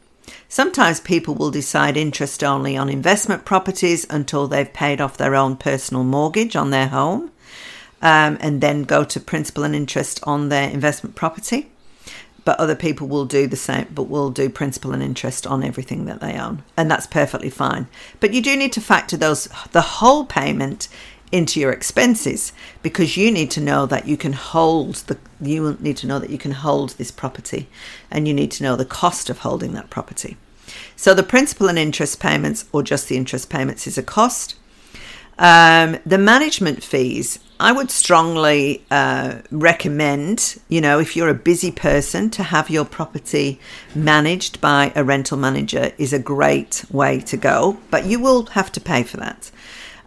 Sometimes 0.49 1.01
people 1.01 1.35
will 1.35 1.51
decide 1.51 1.97
interest 1.97 2.43
only 2.43 2.77
on 2.77 2.89
investment 2.89 3.45
properties 3.45 4.07
until 4.11 4.49
they've 4.49 4.73
paid 4.73 5.01
off 5.01 5.17
their 5.17 5.35
own 5.35 5.57
personal 5.57 6.05
mortgage 6.05 6.57
on 6.57 6.71
their 6.71 6.89
home 6.89 7.31
um, 8.03 8.39
and 8.41 8.61
then 8.61 8.83
go 8.83 9.05
to 9.05 9.21
principal 9.21 9.65
and 9.65 9.75
interest 9.75 10.21
on 10.23 10.49
their 10.49 10.71
investment 10.71 11.15
property. 11.15 11.71
But 12.45 12.59
other 12.59 12.77
people 12.77 13.09
will 13.09 13.27
do 13.27 13.47
the 13.47 13.57
same, 13.57 13.89
but 13.95 14.05
will 14.05 14.31
do 14.31 14.49
principal 14.49 14.95
and 14.95 15.03
interest 15.03 15.47
on 15.47 15.63
everything 15.63 16.07
that 16.07 16.21
they 16.21 16.39
own. 16.39 16.63
And 16.79 16.91
that's 16.91 17.07
perfectly 17.07 17.51
fine. 17.51 17.89
But 18.21 18.33
you 18.33 18.41
do 18.41 18.57
need 18.57 18.73
to 18.73 18.81
factor 18.81 19.19
those, 19.19 19.49
the 19.73 19.83
whole 19.83 20.25
payment 20.25 20.89
into 21.31 21.61
your 21.61 21.73
expenses 21.73 22.53
because 22.83 23.17
you 23.17 23.31
need 23.31 23.51
to 23.51 23.61
know 23.61 23.87
that 23.87 24.07
you 24.07 24.17
can 24.17 24.33
hold 24.33 24.97
the 25.07 25.19
you 25.41 25.77
need 25.81 25.97
to 25.97 26.07
know 26.07 26.19
that 26.19 26.31
you 26.31 26.39
can 26.39 26.53
hold 26.53 26.91
this 26.91 27.11
property 27.11 27.69
and 28.11 28.27
you 28.27 28.35
need 28.35 28.51
to 28.51 28.63
know 28.63 28.77
the 28.77 28.85
cost 28.85 29.31
of 29.31 29.39
holding 29.39 29.73
that 29.73 29.91
property 29.91 30.37
so 30.97 31.15
the 31.15 31.23
principal 31.23 31.69
and 31.69 31.79
interest 31.79 32.21
payments 32.21 32.65
or 32.73 32.83
just 32.83 33.09
the 33.09 33.17
interest 33.17 33.49
payments 33.51 33.87
is 33.87 33.99
a 33.99 34.03
cost 34.03 34.57
um, 35.39 35.99
the 36.05 36.19
management 36.19 36.83
fees 36.83 37.39
I 37.61 37.73
would 37.73 37.91
strongly 37.91 38.85
uh, 38.89 39.39
recommend, 39.51 40.61
you 40.69 40.81
know, 40.81 41.01
if 41.01 41.17
you're 41.17 41.29
a 41.29 41.35
busy 41.35 41.73
person, 41.73 42.31
to 42.31 42.45
have 42.45 42.71
your 42.71 42.85
property 42.85 43.59
managed 43.97 44.61
by 44.61 44.93
a 44.95 45.03
rental 45.03 45.37
manager 45.37 45.91
is 45.99 46.13
a 46.13 46.21
great 46.21 46.85
way 46.89 47.19
to 47.21 47.37
go, 47.37 47.77
but 47.91 48.07
you 48.07 48.21
will 48.21 48.47
have 48.47 48.71
to 48.73 48.81
pay 48.81 49.03
for 49.03 49.17
that. 49.17 49.51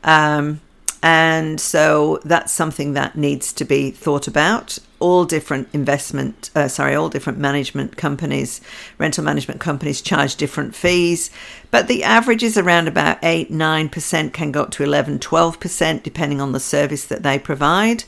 Um, 0.05 0.61
and 1.03 1.59
so 1.59 2.19
that's 2.23 2.51
something 2.51 2.93
that 2.93 3.15
needs 3.15 3.51
to 3.53 3.65
be 3.65 3.89
thought 3.89 4.27
about. 4.27 4.77
All 4.99 5.25
different 5.25 5.67
investment, 5.73 6.51
uh, 6.53 6.67
sorry, 6.67 6.93
all 6.93 7.09
different 7.09 7.39
management 7.39 7.97
companies, 7.97 8.61
rental 8.99 9.23
management 9.23 9.59
companies 9.59 10.01
charge 10.01 10.35
different 10.35 10.75
fees, 10.75 11.31
but 11.71 11.87
the 11.87 12.03
average 12.03 12.43
is 12.43 12.55
around 12.55 12.87
about 12.87 13.17
8 13.23 13.51
9%, 13.51 14.33
can 14.33 14.51
go 14.51 14.61
up 14.61 14.71
to 14.71 14.83
11 14.83 15.19
12%, 15.19 16.03
depending 16.03 16.39
on 16.39 16.51
the 16.51 16.59
service 16.59 17.05
that 17.05 17.23
they 17.23 17.39
provide. 17.39 18.03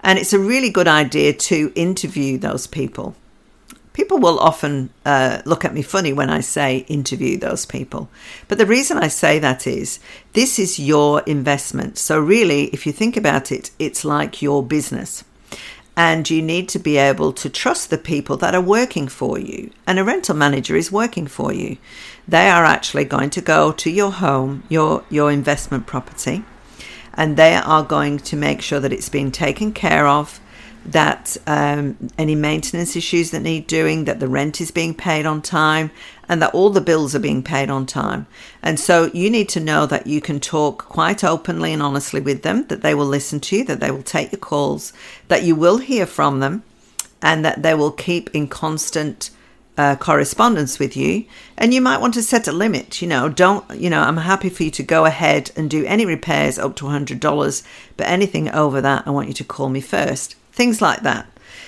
And 0.00 0.18
it's 0.18 0.32
a 0.32 0.38
really 0.38 0.70
good 0.70 0.88
idea 0.88 1.34
to 1.34 1.72
interview 1.74 2.38
those 2.38 2.66
people 2.66 3.14
people 3.98 4.18
will 4.18 4.38
often 4.38 4.90
uh, 5.04 5.42
look 5.44 5.64
at 5.64 5.74
me 5.74 5.82
funny 5.82 6.12
when 6.12 6.30
I 6.30 6.38
say 6.38 6.86
interview 6.86 7.36
those 7.36 7.66
people. 7.66 8.08
But 8.46 8.58
the 8.58 8.64
reason 8.64 8.96
I 8.96 9.08
say 9.08 9.40
that 9.40 9.66
is 9.66 9.98
this 10.34 10.60
is 10.60 10.78
your 10.78 11.22
investment. 11.22 11.98
So, 11.98 12.20
really, 12.20 12.66
if 12.66 12.86
you 12.86 12.92
think 12.92 13.16
about 13.16 13.50
it, 13.50 13.72
it's 13.80 14.04
like 14.04 14.40
your 14.40 14.62
business. 14.62 15.24
And 15.96 16.30
you 16.30 16.40
need 16.40 16.68
to 16.68 16.78
be 16.78 16.96
able 16.96 17.32
to 17.32 17.50
trust 17.50 17.90
the 17.90 17.98
people 17.98 18.36
that 18.36 18.54
are 18.54 18.60
working 18.78 19.08
for 19.08 19.36
you. 19.36 19.72
And 19.84 19.98
a 19.98 20.04
rental 20.04 20.36
manager 20.36 20.76
is 20.76 20.92
working 20.92 21.26
for 21.26 21.52
you. 21.52 21.76
They 22.28 22.48
are 22.48 22.64
actually 22.64 23.04
going 23.04 23.30
to 23.30 23.40
go 23.40 23.72
to 23.72 23.90
your 23.90 24.12
home, 24.12 24.62
your, 24.68 25.02
your 25.10 25.32
investment 25.32 25.88
property, 25.88 26.44
and 27.14 27.36
they 27.36 27.56
are 27.56 27.82
going 27.82 28.20
to 28.30 28.36
make 28.36 28.62
sure 28.62 28.78
that 28.78 28.92
it's 28.92 29.08
being 29.08 29.32
taken 29.32 29.72
care 29.72 30.06
of 30.06 30.40
that 30.92 31.36
um, 31.46 31.96
any 32.16 32.34
maintenance 32.34 32.96
issues 32.96 33.30
that 33.30 33.40
need 33.40 33.66
doing, 33.66 34.04
that 34.06 34.20
the 34.20 34.28
rent 34.28 34.60
is 34.60 34.70
being 34.70 34.94
paid 34.94 35.26
on 35.26 35.42
time, 35.42 35.90
and 36.28 36.40
that 36.40 36.54
all 36.54 36.70
the 36.70 36.80
bills 36.80 37.14
are 37.14 37.20
being 37.20 37.42
paid 37.42 37.68
on 37.68 37.84
time. 37.84 38.26
And 38.62 38.80
so 38.80 39.10
you 39.12 39.30
need 39.30 39.48
to 39.50 39.60
know 39.60 39.86
that 39.86 40.06
you 40.06 40.20
can 40.20 40.40
talk 40.40 40.86
quite 40.88 41.22
openly 41.22 41.72
and 41.72 41.82
honestly 41.82 42.20
with 42.20 42.42
them, 42.42 42.66
that 42.68 42.82
they 42.82 42.94
will 42.94 43.06
listen 43.06 43.40
to 43.40 43.56
you, 43.56 43.64
that 43.64 43.80
they 43.80 43.90
will 43.90 44.02
take 44.02 44.32
your 44.32 44.38
calls, 44.38 44.92
that 45.28 45.42
you 45.42 45.54
will 45.54 45.78
hear 45.78 46.06
from 46.06 46.40
them, 46.40 46.62
and 47.20 47.44
that 47.44 47.62
they 47.62 47.74
will 47.74 47.92
keep 47.92 48.34
in 48.34 48.48
constant 48.48 49.30
uh, 49.76 49.94
correspondence 49.96 50.78
with 50.78 50.96
you. 50.96 51.24
And 51.56 51.74
you 51.74 51.80
might 51.80 52.00
want 52.00 52.14
to 52.14 52.22
set 52.22 52.48
a 52.48 52.52
limit. 52.52 53.02
You 53.02 53.08
know, 53.08 53.28
don't, 53.28 53.68
you 53.78 53.90
know, 53.90 54.00
I'm 54.00 54.16
happy 54.16 54.48
for 54.48 54.64
you 54.64 54.70
to 54.72 54.82
go 54.82 55.04
ahead 55.04 55.50
and 55.54 55.68
do 55.68 55.84
any 55.84 56.06
repairs 56.06 56.58
up 56.58 56.76
to 56.76 56.86
$100, 56.86 57.62
but 57.96 58.06
anything 58.06 58.50
over 58.50 58.80
that, 58.80 59.06
I 59.06 59.10
want 59.10 59.28
you 59.28 59.34
to 59.34 59.44
call 59.44 59.68
me 59.68 59.80
first 59.80 60.34
things 60.58 60.82
like 60.82 61.02
that. 61.02 61.26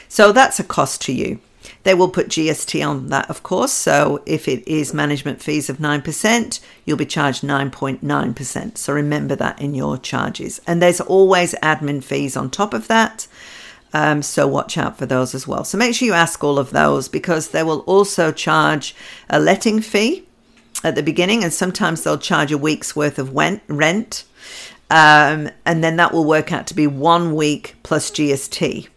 So 0.09 0.33
that's 0.33 0.61
a 0.61 0.65
cost 0.65 1.01
to 1.03 1.13
you. 1.13 1.39
They 1.85 1.95
will 1.95 2.09
put 2.09 2.29
GST 2.29 2.87
on 2.87 3.09
that, 3.09 3.31
of 3.31 3.43
course. 3.43 3.73
So 3.73 4.23
if 4.27 4.49
it 4.49 4.67
is 4.69 4.93
management 4.93 5.41
fees 5.41 5.71
of 5.71 5.79
9%, 5.79 6.61
you'll 6.85 6.97
be 6.99 7.07
charged 7.07 7.43
9.9%. 7.43 8.77
So 8.77 8.93
remember 8.93 9.37
that 9.37 9.61
in 9.61 9.75
your 9.75 9.97
charges. 9.97 10.61
And 10.67 10.83
there's 10.83 11.01
always 11.01 11.55
admin 11.63 12.03
fees 12.03 12.37
on 12.37 12.51
top 12.51 12.75
of 12.75 12.89
that. 12.89 13.29
Um, 13.93 14.23
so 14.23 14.47
watch 14.47 14.77
out 14.77 14.99
for 14.99 15.07
those 15.07 15.35
as 15.35 15.47
well. 15.47 15.65
So 15.65 15.79
make 15.79 15.95
sure 15.95 16.07
you 16.07 16.13
ask 16.13 16.43
all 16.43 16.59
of 16.59 16.71
those 16.71 17.09
because 17.09 17.49
they 17.49 17.63
will 17.63 17.81
also 17.81 18.33
charge 18.33 18.95
a 19.29 19.41
letting 19.41 19.81
fee 19.81 20.27
at 20.83 20.95
the 20.95 21.03
beginning, 21.03 21.43
and 21.45 21.53
sometimes 21.53 22.03
they'll 22.03 22.19
charge 22.19 22.53
a 22.53 22.59
week's 22.59 22.97
worth 22.97 23.19
of 23.19 23.35
rent. 23.35 24.25
Um, 24.91 25.51
and 25.65 25.85
then 25.85 25.97
that 25.97 26.13
will 26.13 26.25
work 26.25 26.53
out 26.53 26.67
to 26.69 26.75
be 26.75 26.87
one 26.87 27.35
week 27.35 27.77
plus 27.83 28.11
GST. 28.11 28.89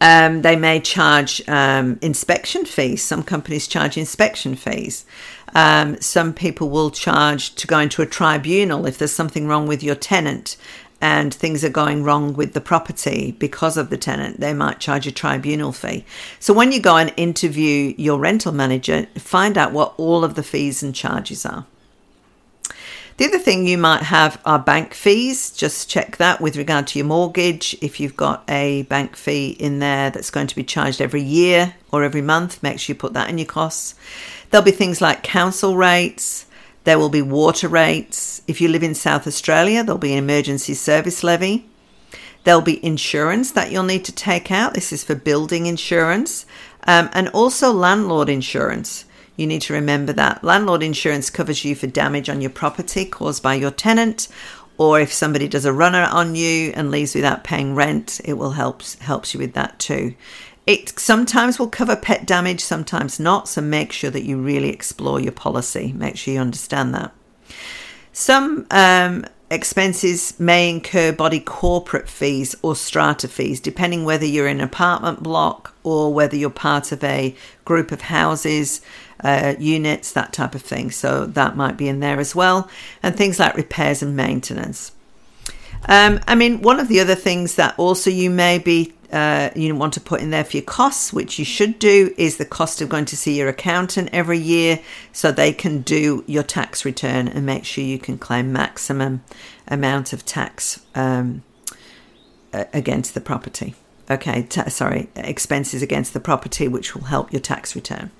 Um, 0.00 0.42
they 0.42 0.56
may 0.56 0.80
charge 0.80 1.46
um, 1.48 1.98
inspection 2.02 2.64
fees. 2.64 3.02
Some 3.02 3.22
companies 3.22 3.66
charge 3.66 3.96
inspection 3.96 4.54
fees. 4.54 5.06
Um, 5.54 6.00
some 6.00 6.34
people 6.34 6.68
will 6.68 6.90
charge 6.90 7.54
to 7.54 7.66
go 7.66 7.78
into 7.78 8.02
a 8.02 8.06
tribunal 8.06 8.86
if 8.86 8.98
there's 8.98 9.12
something 9.12 9.46
wrong 9.46 9.66
with 9.66 9.82
your 9.82 9.94
tenant 9.94 10.56
and 11.00 11.32
things 11.32 11.62
are 11.62 11.70
going 11.70 12.02
wrong 12.02 12.32
with 12.32 12.54
the 12.54 12.60
property 12.60 13.32
because 13.38 13.76
of 13.76 13.90
the 13.90 13.98
tenant. 13.98 14.40
They 14.40 14.54
might 14.54 14.80
charge 14.80 15.06
a 15.06 15.12
tribunal 15.12 15.72
fee. 15.72 16.04
So 16.40 16.54
when 16.54 16.72
you 16.72 16.80
go 16.80 16.96
and 16.96 17.12
interview 17.16 17.94
your 17.98 18.18
rental 18.18 18.52
manager, 18.52 19.06
find 19.16 19.58
out 19.58 19.72
what 19.72 19.94
all 19.98 20.24
of 20.24 20.34
the 20.34 20.42
fees 20.42 20.82
and 20.82 20.94
charges 20.94 21.44
are. 21.44 21.66
The 23.16 23.24
other 23.24 23.38
thing 23.38 23.66
you 23.66 23.78
might 23.78 24.02
have 24.02 24.38
are 24.44 24.58
bank 24.58 24.92
fees. 24.92 25.50
Just 25.50 25.88
check 25.88 26.18
that 26.18 26.38
with 26.38 26.58
regard 26.58 26.86
to 26.88 26.98
your 26.98 27.06
mortgage. 27.06 27.74
If 27.80 27.98
you've 27.98 28.16
got 28.16 28.44
a 28.46 28.82
bank 28.82 29.16
fee 29.16 29.56
in 29.58 29.78
there 29.78 30.10
that's 30.10 30.30
going 30.30 30.48
to 30.48 30.54
be 30.54 30.62
charged 30.62 31.00
every 31.00 31.22
year 31.22 31.74
or 31.90 32.04
every 32.04 32.20
month, 32.20 32.62
make 32.62 32.78
sure 32.78 32.92
you 32.92 32.98
put 32.98 33.14
that 33.14 33.30
in 33.30 33.38
your 33.38 33.46
costs. 33.46 33.94
There'll 34.50 34.66
be 34.66 34.70
things 34.70 35.00
like 35.00 35.22
council 35.22 35.78
rates. 35.78 36.44
There 36.84 36.98
will 36.98 37.08
be 37.08 37.22
water 37.22 37.68
rates. 37.68 38.42
If 38.46 38.60
you 38.60 38.68
live 38.68 38.82
in 38.82 38.94
South 38.94 39.26
Australia, 39.26 39.82
there'll 39.82 39.98
be 39.98 40.12
an 40.12 40.18
emergency 40.18 40.74
service 40.74 41.24
levy. 41.24 41.66
There'll 42.44 42.60
be 42.60 42.84
insurance 42.84 43.50
that 43.52 43.72
you'll 43.72 43.82
need 43.84 44.04
to 44.04 44.12
take 44.12 44.50
out. 44.50 44.74
This 44.74 44.92
is 44.92 45.02
for 45.02 45.14
building 45.14 45.64
insurance 45.64 46.44
um, 46.86 47.08
and 47.14 47.30
also 47.30 47.72
landlord 47.72 48.28
insurance. 48.28 49.05
You 49.36 49.46
need 49.46 49.62
to 49.62 49.74
remember 49.74 50.12
that 50.14 50.42
landlord 50.42 50.82
insurance 50.82 51.30
covers 51.30 51.64
you 51.64 51.74
for 51.74 51.86
damage 51.86 52.28
on 52.28 52.40
your 52.40 52.50
property 52.50 53.04
caused 53.04 53.42
by 53.42 53.54
your 53.54 53.70
tenant, 53.70 54.28
or 54.78 55.00
if 55.00 55.12
somebody 55.12 55.48
does 55.48 55.64
a 55.64 55.72
runner 55.72 56.08
on 56.10 56.34
you 56.34 56.72
and 56.74 56.90
leaves 56.90 57.14
without 57.14 57.44
paying 57.44 57.74
rent, 57.74 58.20
it 58.24 58.34
will 58.34 58.52
help 58.52 58.82
helps 59.00 59.34
you 59.34 59.40
with 59.40 59.54
that 59.54 59.78
too. 59.78 60.14
It 60.66 60.98
sometimes 60.98 61.58
will 61.58 61.68
cover 61.68 61.94
pet 61.94 62.26
damage, 62.26 62.60
sometimes 62.60 63.20
not. 63.20 63.48
So 63.48 63.60
make 63.60 63.92
sure 63.92 64.10
that 64.10 64.24
you 64.24 64.36
really 64.36 64.70
explore 64.70 65.20
your 65.20 65.32
policy. 65.32 65.92
Make 65.92 66.16
sure 66.16 66.34
you 66.34 66.40
understand 66.40 66.92
that. 66.94 67.12
Some 68.12 68.66
um, 68.70 69.24
expenses 69.48 70.38
may 70.40 70.68
incur 70.68 71.12
body 71.12 71.38
corporate 71.38 72.08
fees 72.08 72.56
or 72.62 72.74
strata 72.74 73.28
fees, 73.28 73.60
depending 73.60 74.04
whether 74.04 74.26
you're 74.26 74.48
in 74.48 74.58
an 74.58 74.64
apartment 74.64 75.22
block 75.22 75.74
or 75.84 76.12
whether 76.12 76.36
you're 76.36 76.50
part 76.50 76.90
of 76.90 77.04
a 77.04 77.36
group 77.64 77.92
of 77.92 78.00
houses, 78.00 78.80
uh, 79.22 79.54
units, 79.58 80.12
that 80.12 80.32
type 80.32 80.54
of 80.54 80.62
thing. 80.62 80.90
So 80.90 81.26
that 81.26 81.56
might 81.56 81.76
be 81.76 81.88
in 81.88 82.00
there 82.00 82.20
as 82.20 82.34
well. 82.34 82.70
And 83.02 83.16
things 83.16 83.38
like 83.38 83.56
repairs 83.56 84.02
and 84.02 84.16
maintenance. 84.16 84.92
Um, 85.88 86.20
I 86.26 86.34
mean, 86.34 86.62
one 86.62 86.80
of 86.80 86.88
the 86.88 87.00
other 87.00 87.14
things 87.14 87.54
that 87.56 87.78
also 87.78 88.10
you 88.10 88.30
may 88.30 88.58
be 88.58 88.92
uh, 89.12 89.50
you 89.54 89.74
want 89.74 89.92
to 89.94 90.00
put 90.00 90.20
in 90.20 90.30
there 90.30 90.44
for 90.44 90.56
your 90.56 90.64
costs, 90.64 91.12
which 91.12 91.38
you 91.38 91.44
should 91.44 91.78
do, 91.78 92.12
is 92.16 92.36
the 92.36 92.44
cost 92.44 92.80
of 92.80 92.88
going 92.88 93.04
to 93.06 93.16
see 93.16 93.38
your 93.38 93.48
accountant 93.48 94.10
every 94.12 94.38
year 94.38 94.80
so 95.12 95.30
they 95.30 95.52
can 95.52 95.80
do 95.82 96.24
your 96.26 96.42
tax 96.42 96.84
return 96.84 97.28
and 97.28 97.46
make 97.46 97.64
sure 97.64 97.84
you 97.84 97.98
can 97.98 98.18
claim 98.18 98.52
maximum 98.52 99.22
amount 99.68 100.12
of 100.12 100.24
tax 100.24 100.84
um, 100.94 101.42
against 102.52 103.14
the 103.14 103.20
property. 103.20 103.74
Okay, 104.10 104.46
sorry, 104.68 105.08
expenses 105.16 105.82
against 105.82 106.12
the 106.12 106.20
property, 106.20 106.68
which 106.68 106.94
will 106.94 107.04
help 107.04 107.32
your 107.32 107.40
tax 107.40 107.74
return. 107.74 108.10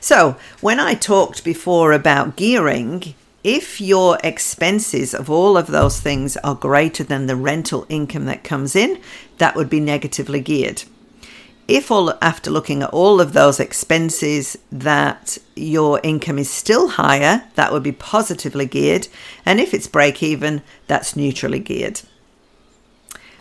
So, 0.00 0.36
when 0.60 0.80
I 0.80 0.94
talked 0.94 1.44
before 1.44 1.92
about 1.92 2.36
gearing, 2.36 3.14
if 3.44 3.78
your 3.80 4.18
expenses 4.24 5.14
of 5.14 5.28
all 5.28 5.58
of 5.58 5.66
those 5.66 6.00
things 6.00 6.36
are 6.38 6.54
greater 6.54 7.04
than 7.04 7.26
the 7.26 7.36
rental 7.36 7.84
income 7.90 8.24
that 8.24 8.42
comes 8.42 8.74
in, 8.74 8.98
that 9.38 9.54
would 9.54 9.68
be 9.68 9.80
negatively 9.80 10.40
geared. 10.40 10.84
If 11.68 11.90
all 11.90 12.14
after 12.20 12.50
looking 12.50 12.82
at 12.82 12.90
all 12.90 13.20
of 13.20 13.32
those 13.32 13.60
expenses 13.60 14.56
that 14.72 15.38
your 15.56 16.00
income 16.02 16.38
is 16.38 16.50
still 16.50 16.88
higher, 16.88 17.44
that 17.54 17.72
would 17.72 17.82
be 17.82 17.92
positively 17.92 18.66
geared, 18.66 19.08
and 19.46 19.60
if 19.60 19.72
it's 19.72 19.88
break 19.88 20.22
even, 20.22 20.62
that's 20.86 21.16
neutrally 21.16 21.60
geared. 21.60 22.00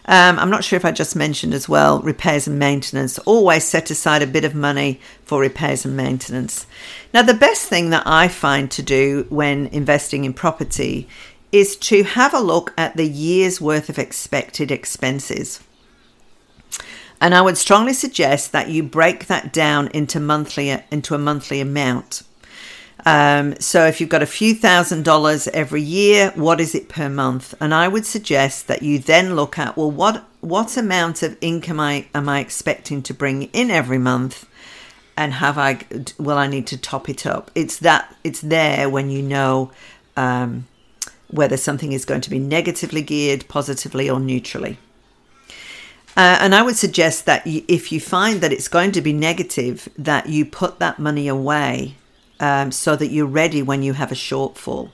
Um, 0.05 0.37
I'm 0.37 0.49
not 0.49 0.63
sure 0.63 0.75
if 0.77 0.83
I 0.83 0.91
just 0.91 1.15
mentioned 1.15 1.53
as 1.53 1.69
well 1.69 1.99
repairs 2.01 2.47
and 2.47 2.59
maintenance. 2.59 3.19
Always 3.19 3.63
set 3.63 3.89
aside 3.89 4.21
a 4.21 4.27
bit 4.27 4.43
of 4.43 4.53
money 4.53 4.99
for 5.23 5.39
repairs 5.39 5.85
and 5.85 5.95
maintenance. 5.95 6.67
Now, 7.13 7.21
the 7.21 7.33
best 7.33 7.67
thing 7.67 7.89
that 7.91 8.03
I 8.05 8.27
find 8.27 8.69
to 8.71 8.83
do 8.83 9.25
when 9.29 9.67
investing 9.67 10.25
in 10.25 10.33
property 10.33 11.07
is 11.53 11.77
to 11.77 12.03
have 12.03 12.33
a 12.33 12.39
look 12.39 12.73
at 12.77 12.97
the 12.97 13.07
year's 13.07 13.61
worth 13.61 13.87
of 13.87 13.99
expected 13.99 14.71
expenses. 14.71 15.61
And 17.21 17.33
I 17.33 17.41
would 17.41 17.57
strongly 17.57 17.93
suggest 17.93 18.51
that 18.51 18.69
you 18.69 18.83
break 18.83 19.27
that 19.27 19.53
down 19.53 19.87
into 19.89 20.19
monthly 20.19 20.69
into 20.91 21.15
a 21.15 21.19
monthly 21.19 21.61
amount. 21.61 22.23
Um, 23.05 23.55
so 23.59 23.85
if 23.85 23.99
you've 23.99 24.09
got 24.09 24.23
a 24.23 24.27
few 24.27 24.55
thousand 24.55 25.03
dollars 25.03 25.47
every 25.49 25.81
year, 25.81 26.31
what 26.35 26.61
is 26.61 26.73
it 26.73 26.87
per 26.87 27.09
month? 27.09 27.53
And 27.59 27.73
I 27.73 27.87
would 27.87 28.05
suggest 28.05 28.67
that 28.67 28.81
you 28.81 28.99
then 28.99 29.35
look 29.35 29.59
at 29.59 29.75
well, 29.75 29.91
what 29.91 30.25
what 30.39 30.77
amount 30.77 31.23
of 31.23 31.37
income 31.41 31.79
I 31.79 32.07
am 32.15 32.29
I 32.29 32.39
expecting 32.39 33.01
to 33.03 33.13
bring 33.13 33.43
in 33.43 33.71
every 33.71 33.97
month, 33.97 34.47
and 35.17 35.33
have 35.33 35.57
I 35.57 35.79
will 36.17 36.37
I 36.37 36.47
need 36.47 36.67
to 36.67 36.77
top 36.77 37.09
it 37.09 37.25
up? 37.25 37.51
It's 37.55 37.77
that 37.79 38.15
it's 38.23 38.41
there 38.41 38.89
when 38.89 39.09
you 39.09 39.21
know 39.21 39.71
um, 40.15 40.67
whether 41.27 41.57
something 41.57 41.91
is 41.91 42.05
going 42.05 42.21
to 42.21 42.29
be 42.29 42.39
negatively 42.39 43.01
geared, 43.01 43.47
positively, 43.49 44.09
or 44.09 44.19
neutrally. 44.19 44.77
Uh, 46.15 46.37
and 46.39 46.53
I 46.53 46.61
would 46.61 46.77
suggest 46.77 47.25
that 47.25 47.41
if 47.45 47.91
you 47.91 47.99
find 47.99 48.39
that 48.41 48.53
it's 48.53 48.67
going 48.67 48.91
to 48.91 49.01
be 49.01 49.13
negative, 49.13 49.89
that 49.97 50.29
you 50.29 50.45
put 50.45 50.77
that 50.77 50.99
money 50.99 51.27
away 51.27 51.95
um, 52.43 52.73
so 52.73 52.97
that 52.97 53.07
you're 53.07 53.25
ready 53.25 53.61
when 53.61 53.83
you 53.83 53.93
have 53.93 54.11
a 54.11 54.15
shortfall. 54.15 54.91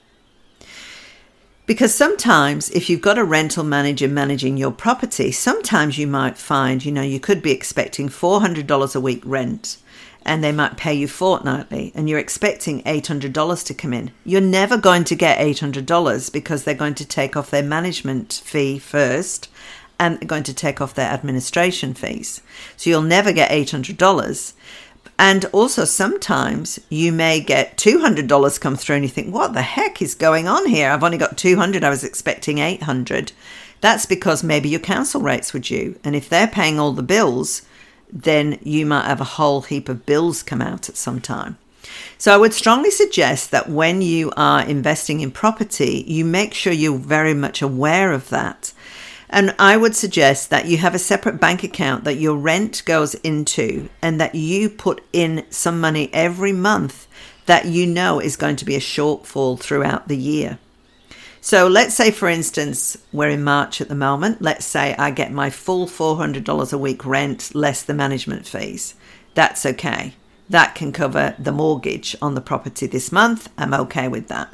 Because 1.65 1.95
sometimes, 1.95 2.69
if 2.69 2.89
you've 2.89 3.01
got 3.01 3.17
a 3.17 3.23
rental 3.23 3.63
manager 3.63 4.07
managing 4.07 4.55
your 4.55 4.71
property, 4.71 5.31
sometimes 5.31 5.97
you 5.97 6.05
might 6.05 6.37
find, 6.37 6.85
you 6.85 6.91
know, 6.91 7.01
you 7.01 7.19
could 7.19 7.41
be 7.41 7.51
expecting 7.51 8.07
$400 8.07 8.95
a 8.95 8.99
week 8.99 9.23
rent 9.25 9.77
and 10.25 10.43
they 10.43 10.51
might 10.51 10.77
pay 10.77 10.93
you 10.93 11.07
fortnightly 11.07 11.91
and 11.95 12.07
you're 12.07 12.19
expecting 12.19 12.83
$800 12.83 13.65
to 13.65 13.73
come 13.73 13.93
in. 13.93 14.11
You're 14.23 14.41
never 14.41 14.77
going 14.77 15.03
to 15.05 15.15
get 15.15 15.39
$800 15.39 16.31
because 16.31 16.63
they're 16.63 16.75
going 16.75 16.95
to 16.95 17.05
take 17.05 17.35
off 17.35 17.49
their 17.49 17.63
management 17.63 18.41
fee 18.45 18.77
first 18.77 19.49
and 19.99 20.19
they're 20.19 20.27
going 20.27 20.43
to 20.43 20.53
take 20.53 20.81
off 20.81 20.93
their 20.93 21.09
administration 21.09 21.95
fees. 21.95 22.41
So 22.77 22.91
you'll 22.91 23.01
never 23.01 23.31
get 23.31 23.51
$800. 23.51 24.53
And 25.19 25.43
also, 25.51 25.83
sometimes 25.83 26.79
you 26.87 27.11
may 27.11 27.41
get 27.41 27.75
$200 27.75 28.61
come 28.61 28.77
through 28.77 28.95
and 28.95 29.03
you 29.03 29.09
think, 29.09 29.33
what 29.33 29.51
the 29.51 29.61
heck 29.61 30.01
is 30.01 30.15
going 30.15 30.47
on 30.47 30.65
here? 30.65 30.89
I've 30.89 31.03
only 31.03 31.17
got 31.17 31.37
200 31.37 31.83
I 31.83 31.89
was 31.89 32.05
expecting 32.05 32.59
800 32.59 33.33
That's 33.81 34.05
because 34.05 34.45
maybe 34.45 34.69
your 34.69 34.79
council 34.79 35.19
rates 35.19 35.53
were 35.53 35.59
due. 35.59 35.99
And 36.05 36.15
if 36.15 36.29
they're 36.29 36.47
paying 36.47 36.79
all 36.79 36.93
the 36.93 37.03
bills, 37.03 37.63
then 38.09 38.59
you 38.63 38.85
might 38.85 39.07
have 39.07 39.19
a 39.19 39.35
whole 39.35 39.61
heap 39.63 39.89
of 39.89 40.05
bills 40.05 40.41
come 40.41 40.61
out 40.61 40.87
at 40.87 40.95
some 40.95 41.19
time. 41.19 41.57
So 42.17 42.33
I 42.33 42.37
would 42.37 42.53
strongly 42.53 42.91
suggest 42.91 43.51
that 43.51 43.69
when 43.69 44.01
you 44.01 44.31
are 44.37 44.63
investing 44.63 45.19
in 45.19 45.31
property, 45.31 46.05
you 46.07 46.23
make 46.23 46.53
sure 46.53 46.71
you're 46.71 46.97
very 46.97 47.33
much 47.33 47.61
aware 47.61 48.13
of 48.13 48.29
that 48.29 48.71
and 49.29 49.55
I 49.59 49.77
would 49.77 49.95
suggest 49.95 50.49
that 50.49 50.65
you 50.65 50.77
have 50.77 50.95
a 50.95 50.99
separate 50.99 51.39
bank 51.39 51.63
account 51.63 52.03
that 52.03 52.17
your 52.17 52.35
rent 52.35 52.83
goes 52.85 53.13
into 53.15 53.89
and 54.01 54.19
that 54.19 54.35
you 54.35 54.69
put 54.69 55.03
in 55.13 55.45
some 55.49 55.79
money 55.79 56.09
every 56.13 56.51
month 56.51 57.07
that 57.45 57.65
you 57.65 57.87
know 57.87 58.19
is 58.19 58.35
going 58.35 58.55
to 58.55 58.65
be 58.65 58.75
a 58.75 58.79
shortfall 58.79 59.59
throughout 59.59 60.07
the 60.07 60.17
year. 60.17 60.59
So 61.41 61.67
let's 61.67 61.95
say, 61.95 62.11
for 62.11 62.27
instance, 62.27 62.97
we're 63.13 63.29
in 63.29 63.43
March 63.43 63.79
at 63.81 63.87
the 63.87 63.95
moment. 63.95 64.41
Let's 64.41 64.65
say 64.65 64.93
I 64.97 65.11
get 65.11 65.31
my 65.31 65.49
full 65.49 65.87
$400 65.87 66.73
a 66.73 66.77
week 66.77 67.05
rent 67.05 67.55
less 67.55 67.81
the 67.81 67.93
management 67.93 68.45
fees. 68.45 68.95
That's 69.35 69.65
okay. 69.65 70.15
That 70.49 70.75
can 70.75 70.91
cover 70.91 71.35
the 71.39 71.51
mortgage 71.51 72.15
on 72.21 72.35
the 72.35 72.41
property 72.41 72.87
this 72.87 73.11
month. 73.11 73.49
I'm 73.57 73.73
okay 73.73 74.07
with 74.07 74.27
that. 74.27 74.53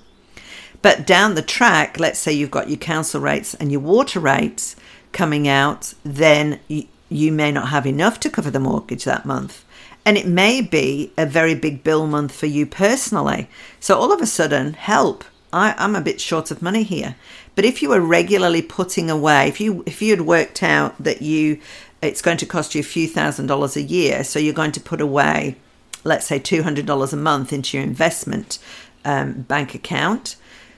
But 0.82 1.08
down 1.08 1.36
the 1.36 1.42
track, 1.42 2.00
let's 2.00 2.20
say 2.20 2.34
you've 2.34 2.52
got 2.52 2.70
your 2.70 2.78
council 2.78 3.22
rates 3.22 3.54
and 3.56 3.72
your 3.72 3.82
water 3.82 4.20
rates 4.20 4.76
coming 5.12 5.48
out, 5.48 5.94
then 6.04 6.60
you, 6.68 6.86
you 7.10 7.32
may 7.32 7.52
not 7.52 7.70
have 7.70 7.88
enough 7.88 8.20
to 8.22 8.30
cover 8.30 8.52
the 8.52 8.60
mortgage 8.60 9.04
that 9.06 9.26
month. 9.26 9.64
And 10.06 10.18
it 10.18 10.28
may 10.28 10.62
be 10.62 11.12
a 11.18 11.26
very 11.26 11.56
big 11.56 11.84
bill 11.84 12.06
month 12.06 12.32
for 12.32 12.46
you 12.46 12.66
personally. 12.66 13.50
So 13.80 13.98
all 13.98 14.12
of 14.12 14.22
a 14.22 14.28
sudden, 14.28 14.74
help. 14.74 15.24
I, 15.52 15.74
I'm 15.78 15.96
a 15.96 16.02
bit 16.02 16.22
short 16.22 16.52
of 16.52 16.62
money 16.62 16.84
here. 16.84 17.16
But 17.56 17.66
if 17.66 17.82
you 17.82 17.90
were 17.90 18.02
regularly 18.02 18.62
putting 18.62 19.10
away, 19.10 19.48
if 19.48 19.62
you 19.62 19.84
if 19.86 20.02
you 20.02 20.12
had 20.12 20.22
worked 20.22 20.62
out 20.62 21.02
that 21.02 21.22
you 21.22 21.60
it's 22.02 22.22
going 22.22 22.38
to 22.38 22.46
cost 22.46 22.76
you 22.76 22.82
a 22.82 22.84
few 22.84 23.08
thousand 23.08 23.48
dollars 23.48 23.78
a 23.78 23.82
year, 23.82 24.24
so 24.24 24.38
you're 24.38 24.54
going 24.54 24.74
to 24.74 24.82
put 24.82 25.02
away, 25.02 25.56
let's 26.04 26.26
say 26.26 26.38
two 26.38 26.64
hundred 26.64 26.86
dollars 26.86 27.14
a 27.14 27.18
month 27.18 27.54
into 27.54 27.78
your 27.78 27.84
investment 27.86 28.60
um, 29.06 29.44
bank 29.44 29.74
account, 29.74 30.36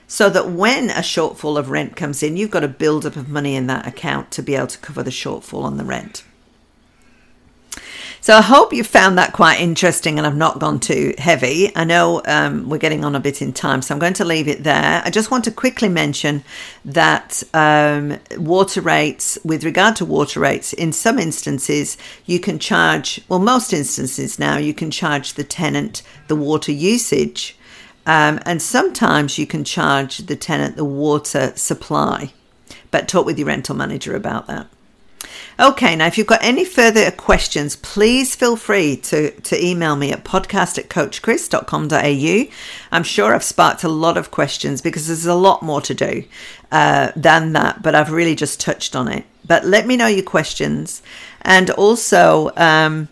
so 0.08 0.30
that 0.30 0.50
when 0.50 0.90
a 0.90 0.94
shortfall 0.94 1.58
of 1.58 1.70
rent 1.70 1.94
comes 1.94 2.22
in, 2.22 2.36
you've 2.36 2.50
got 2.50 2.64
a 2.64 2.68
build 2.68 3.06
up 3.06 3.14
of 3.14 3.28
money 3.28 3.54
in 3.54 3.68
that 3.68 3.86
account 3.86 4.30
to 4.32 4.42
be 4.42 4.56
able 4.56 4.66
to 4.66 4.78
cover 4.78 5.02
the 5.02 5.10
shortfall 5.10 5.62
on 5.62 5.76
the 5.76 5.84
rent. 5.84 6.24
So 8.20 8.34
I 8.34 8.42
hope 8.42 8.72
you 8.72 8.82
found 8.84 9.16
that 9.16 9.32
quite 9.32 9.60
interesting 9.60 10.18
and 10.18 10.26
I've 10.26 10.36
not 10.36 10.58
gone 10.58 10.80
too 10.80 11.14
heavy. 11.18 11.74
I 11.76 11.84
know 11.84 12.20
um, 12.26 12.68
we're 12.68 12.78
getting 12.78 13.04
on 13.04 13.14
a 13.14 13.20
bit 13.20 13.40
in 13.40 13.52
time, 13.52 13.80
so 13.80 13.94
I'm 13.94 14.00
going 14.00 14.14
to 14.14 14.24
leave 14.24 14.48
it 14.48 14.64
there. 14.64 15.02
I 15.04 15.10
just 15.10 15.30
want 15.30 15.44
to 15.44 15.50
quickly 15.50 15.88
mention 15.88 16.42
that 16.84 17.42
um, 17.54 18.18
water 18.36 18.80
rates, 18.80 19.38
with 19.44 19.62
regard 19.62 19.96
to 19.96 20.04
water 20.04 20.40
rates, 20.40 20.72
in 20.72 20.92
some 20.92 21.18
instances 21.18 21.96
you 22.26 22.40
can 22.40 22.58
charge, 22.58 23.20
well, 23.28 23.38
most 23.38 23.72
instances 23.72 24.38
now, 24.38 24.56
you 24.56 24.74
can 24.74 24.90
charge 24.90 25.34
the 25.34 25.44
tenant 25.44 26.02
the 26.26 26.36
water 26.36 26.72
usage 26.72 27.57
um, 28.08 28.40
and 28.46 28.62
sometimes 28.62 29.36
you 29.36 29.46
can 29.46 29.64
charge 29.64 30.18
the 30.18 30.34
tenant 30.34 30.76
the 30.76 30.84
water 30.84 31.52
supply, 31.56 32.32
but 32.90 33.06
talk 33.06 33.26
with 33.26 33.38
your 33.38 33.48
rental 33.48 33.76
manager 33.76 34.16
about 34.16 34.46
that. 34.46 34.66
Okay, 35.60 35.94
now 35.94 36.06
if 36.06 36.16
you've 36.16 36.26
got 36.26 36.42
any 36.42 36.64
further 36.64 37.10
questions, 37.10 37.76
please 37.76 38.34
feel 38.34 38.56
free 38.56 38.96
to, 38.96 39.32
to 39.32 39.62
email 39.62 39.94
me 39.94 40.10
at 40.10 40.24
podcast 40.24 40.78
at 40.78 40.88
coachchris.com.au. 40.88 42.50
I'm 42.92 43.02
sure 43.02 43.34
I've 43.34 43.44
sparked 43.44 43.84
a 43.84 43.88
lot 43.88 44.16
of 44.16 44.30
questions 44.30 44.80
because 44.80 45.08
there's 45.08 45.26
a 45.26 45.34
lot 45.34 45.62
more 45.62 45.82
to 45.82 45.92
do 45.92 46.24
uh, 46.72 47.12
than 47.14 47.52
that, 47.52 47.82
but 47.82 47.94
I've 47.94 48.10
really 48.10 48.34
just 48.34 48.58
touched 48.58 48.96
on 48.96 49.08
it. 49.08 49.26
But 49.46 49.66
let 49.66 49.86
me 49.86 49.98
know 49.98 50.06
your 50.06 50.24
questions. 50.24 51.02
And 51.42 51.68
also, 51.70 52.52
um, 52.56 53.08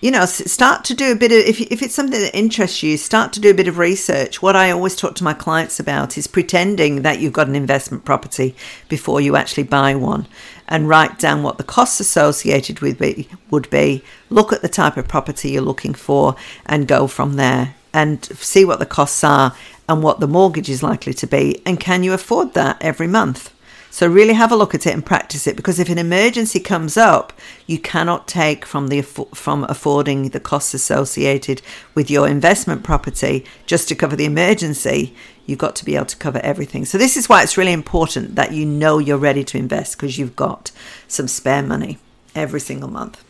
you 0.00 0.10
know, 0.10 0.26
start 0.26 0.84
to 0.84 0.94
do 0.94 1.10
a 1.10 1.16
bit 1.16 1.32
of, 1.32 1.38
if, 1.38 1.60
if 1.60 1.82
it's 1.82 1.94
something 1.94 2.20
that 2.20 2.36
interests 2.36 2.82
you, 2.82 2.96
start 2.96 3.32
to 3.32 3.40
do 3.40 3.50
a 3.50 3.54
bit 3.54 3.68
of 3.68 3.78
research. 3.78 4.42
What 4.42 4.54
I 4.54 4.70
always 4.70 4.94
talk 4.94 5.14
to 5.16 5.24
my 5.24 5.32
clients 5.32 5.80
about 5.80 6.18
is 6.18 6.26
pretending 6.26 7.02
that 7.02 7.18
you've 7.18 7.32
got 7.32 7.48
an 7.48 7.56
investment 7.56 8.04
property 8.04 8.54
before 8.88 9.20
you 9.20 9.36
actually 9.36 9.62
buy 9.62 9.94
one 9.94 10.26
and 10.68 10.88
write 10.88 11.18
down 11.18 11.42
what 11.42 11.56
the 11.56 11.64
costs 11.64 11.98
associated 11.98 12.80
with 12.80 13.00
it 13.00 13.26
would 13.50 13.70
be. 13.70 14.04
Look 14.28 14.52
at 14.52 14.62
the 14.62 14.68
type 14.68 14.98
of 14.98 15.08
property 15.08 15.52
you're 15.52 15.62
looking 15.62 15.94
for 15.94 16.36
and 16.66 16.86
go 16.86 17.06
from 17.06 17.34
there 17.36 17.74
and 17.94 18.22
see 18.26 18.66
what 18.66 18.78
the 18.78 18.86
costs 18.86 19.24
are 19.24 19.56
and 19.88 20.02
what 20.02 20.20
the 20.20 20.28
mortgage 20.28 20.68
is 20.68 20.82
likely 20.82 21.14
to 21.14 21.26
be. 21.26 21.62
And 21.64 21.80
can 21.80 22.02
you 22.02 22.12
afford 22.12 22.52
that 22.52 22.76
every 22.82 23.06
month? 23.06 23.55
So 23.90 24.06
really 24.06 24.34
have 24.34 24.52
a 24.52 24.56
look 24.56 24.74
at 24.74 24.86
it 24.86 24.92
and 24.92 25.04
practice 25.04 25.46
it 25.46 25.56
because 25.56 25.78
if 25.78 25.88
an 25.88 25.98
emergency 25.98 26.60
comes 26.60 26.96
up, 26.96 27.32
you 27.66 27.78
cannot 27.78 28.28
take 28.28 28.66
from 28.66 28.88
the 28.88 29.02
from 29.02 29.64
affording 29.64 30.30
the 30.30 30.40
costs 30.40 30.74
associated 30.74 31.62
with 31.94 32.10
your 32.10 32.28
investment 32.28 32.82
property 32.82 33.44
just 33.64 33.88
to 33.88 33.94
cover 33.94 34.16
the 34.16 34.24
emergency. 34.24 35.14
You've 35.46 35.58
got 35.58 35.76
to 35.76 35.84
be 35.84 35.94
able 35.94 36.06
to 36.06 36.16
cover 36.16 36.40
everything. 36.40 36.84
So 36.84 36.98
this 36.98 37.16
is 37.16 37.28
why 37.28 37.42
it's 37.42 37.56
really 37.56 37.72
important 37.72 38.34
that 38.34 38.52
you 38.52 38.66
know 38.66 38.98
you're 38.98 39.16
ready 39.16 39.44
to 39.44 39.58
invest 39.58 39.96
because 39.96 40.18
you've 40.18 40.36
got 40.36 40.72
some 41.08 41.28
spare 41.28 41.62
money 41.62 41.98
every 42.34 42.60
single 42.60 42.90
month. 42.90 43.22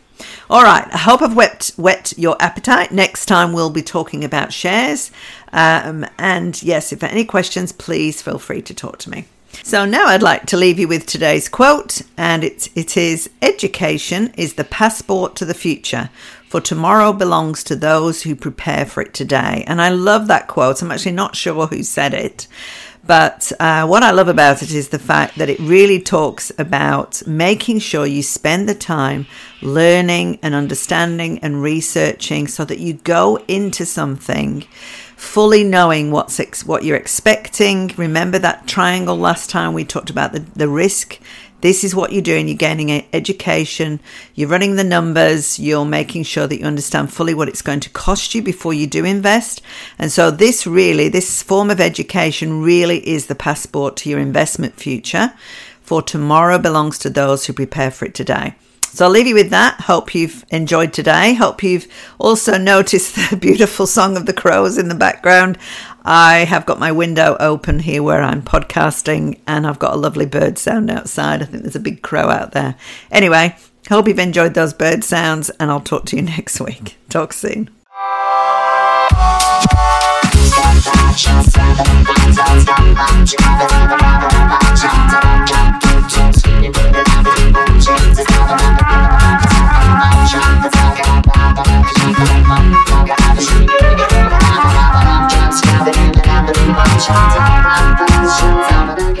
All 0.49 0.63
right, 0.63 0.87
I 0.91 0.97
hope 0.97 1.21
I've 1.21 1.35
whet, 1.35 2.13
your 2.17 2.35
appetite. 2.39 2.91
Next 2.91 3.27
time 3.27 3.53
we'll 3.53 3.69
be 3.69 3.83
talking 3.83 4.23
about 4.23 4.51
shares. 4.51 5.11
Um, 5.53 6.05
and 6.17 6.61
yes, 6.63 6.91
if 6.91 6.99
there 6.99 7.09
are 7.09 7.13
any 7.13 7.25
questions, 7.25 7.71
please 7.71 8.21
feel 8.21 8.39
free 8.39 8.61
to 8.63 8.73
talk 8.73 8.97
to 8.99 9.09
me. 9.09 9.25
So 9.63 9.85
now 9.85 10.07
I'd 10.07 10.23
like 10.23 10.45
to 10.47 10.57
leave 10.57 10.79
you 10.79 10.87
with 10.87 11.05
today's 11.05 11.49
quote, 11.49 12.01
and 12.17 12.43
it, 12.43 12.69
it 12.75 12.95
is 12.95 13.29
Education 13.41 14.33
is 14.37 14.53
the 14.53 14.63
passport 14.63 15.35
to 15.37 15.45
the 15.45 15.53
future, 15.53 16.09
for 16.47 16.61
tomorrow 16.61 17.11
belongs 17.13 17.63
to 17.65 17.75
those 17.75 18.23
who 18.23 18.35
prepare 18.35 18.85
for 18.85 19.01
it 19.01 19.13
today. 19.13 19.63
And 19.67 19.81
I 19.81 19.89
love 19.89 20.27
that 20.27 20.47
quote. 20.47 20.81
I'm 20.81 20.91
actually 20.91 21.11
not 21.11 21.35
sure 21.35 21.67
who 21.67 21.83
said 21.83 22.13
it, 22.13 22.47
but 23.05 23.51
uh, 23.59 23.87
what 23.87 24.03
I 24.03 24.11
love 24.11 24.27
about 24.27 24.61
it 24.61 24.73
is 24.73 24.89
the 24.89 24.99
fact 24.99 25.37
that 25.37 25.49
it 25.49 25.59
really 25.59 26.01
talks 26.01 26.51
about 26.57 27.25
making 27.25 27.79
sure 27.79 28.05
you 28.05 28.21
spend 28.21 28.67
the 28.67 28.75
time 28.75 29.27
learning 29.61 30.39
and 30.43 30.53
understanding 30.53 31.39
and 31.39 31.61
researching 31.61 32.47
so 32.47 32.65
that 32.65 32.79
you 32.79 32.93
go 32.93 33.37
into 33.47 33.85
something 33.85 34.65
fully 35.15 35.63
knowing 35.63 36.11
what's 36.11 36.39
ex- 36.39 36.65
what 36.65 36.83
you're 36.83 36.97
expecting. 36.97 37.91
Remember 37.97 38.37
that 38.39 38.67
triangle 38.67 39.17
last 39.17 39.49
time 39.49 39.73
we 39.73 39.83
talked 39.83 40.09
about 40.09 40.31
the, 40.33 40.39
the 40.39 40.69
risk. 40.69 41.19
This 41.61 41.83
is 41.83 41.95
what 41.95 42.11
you're 42.11 42.21
doing. 42.21 42.47
You're 42.47 42.57
gaining 42.57 43.05
education. 43.13 43.99
You're 44.35 44.49
running 44.49 44.75
the 44.75 44.83
numbers. 44.83 45.57
You're 45.57 45.85
making 45.85 46.23
sure 46.23 46.45
that 46.45 46.59
you 46.59 46.65
understand 46.65 47.11
fully 47.11 47.33
what 47.33 47.49
it's 47.49 47.63
going 47.63 47.79
to 47.81 47.89
cost 47.89 48.35
you 48.35 48.43
before 48.43 48.73
you 48.73 48.85
do 48.85 49.03
invest. 49.03 49.61
And 49.97 50.11
so 50.11 50.29
this 50.29 50.67
really, 50.67 51.09
this 51.09 51.41
form 51.41 51.69
of 51.69 51.81
education 51.81 52.61
really 52.61 53.07
is 53.07 53.25
the 53.25 53.35
passport 53.35 53.97
to 53.97 54.09
your 54.09 54.19
investment 54.19 54.75
future. 54.75 55.33
For 55.81 56.01
tomorrow 56.01 56.59
belongs 56.59 56.99
to 56.99 57.09
those 57.09 57.45
who 57.45 57.53
prepare 57.53 57.91
for 57.91 58.05
it 58.05 58.13
today. 58.13 58.55
So 58.97 59.05
I'll 59.05 59.11
leave 59.11 59.27
you 59.27 59.35
with 59.35 59.49
that. 59.51 59.81
Hope 59.81 60.15
you've 60.15 60.45
enjoyed 60.49 60.91
today. 60.91 61.33
Hope 61.33 61.61
you've 61.61 61.87
also 62.19 62.57
noticed 62.57 63.15
the 63.29 63.37
beautiful 63.37 63.85
song 63.85 64.17
of 64.17 64.25
the 64.25 64.33
crows 64.33 64.77
in 64.77 64.89
the 64.89 64.95
background. 64.95 65.57
I 66.09 66.45
have 66.45 66.65
got 66.65 66.79
my 66.79 66.93
window 66.93 67.35
open 67.37 67.79
here 67.79 68.01
where 68.01 68.21
I'm 68.21 68.41
podcasting 68.41 69.39
and 69.45 69.67
I've 69.67 69.77
got 69.77 69.93
a 69.93 69.97
lovely 69.97 70.25
bird 70.25 70.57
sound 70.57 70.89
outside. 70.89 71.41
I 71.41 71.45
think 71.45 71.63
there's 71.63 71.75
a 71.75 71.81
big 71.81 72.01
crow 72.01 72.29
out 72.29 72.53
there. 72.53 72.75
Anyway, 73.11 73.57
hope 73.89 74.07
you've 74.07 74.17
enjoyed 74.17 74.53
those 74.53 74.73
bird 74.73 75.03
sounds 75.03 75.49
and 75.59 75.69
I'll 75.69 75.81
talk 75.81 76.05
to 76.05 76.15
you 76.15 76.21
next 76.37 76.61
week. 76.61 76.95
Talk 77.09 77.33
soon. 77.33 77.69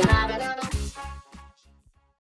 I'm 0.09 0.36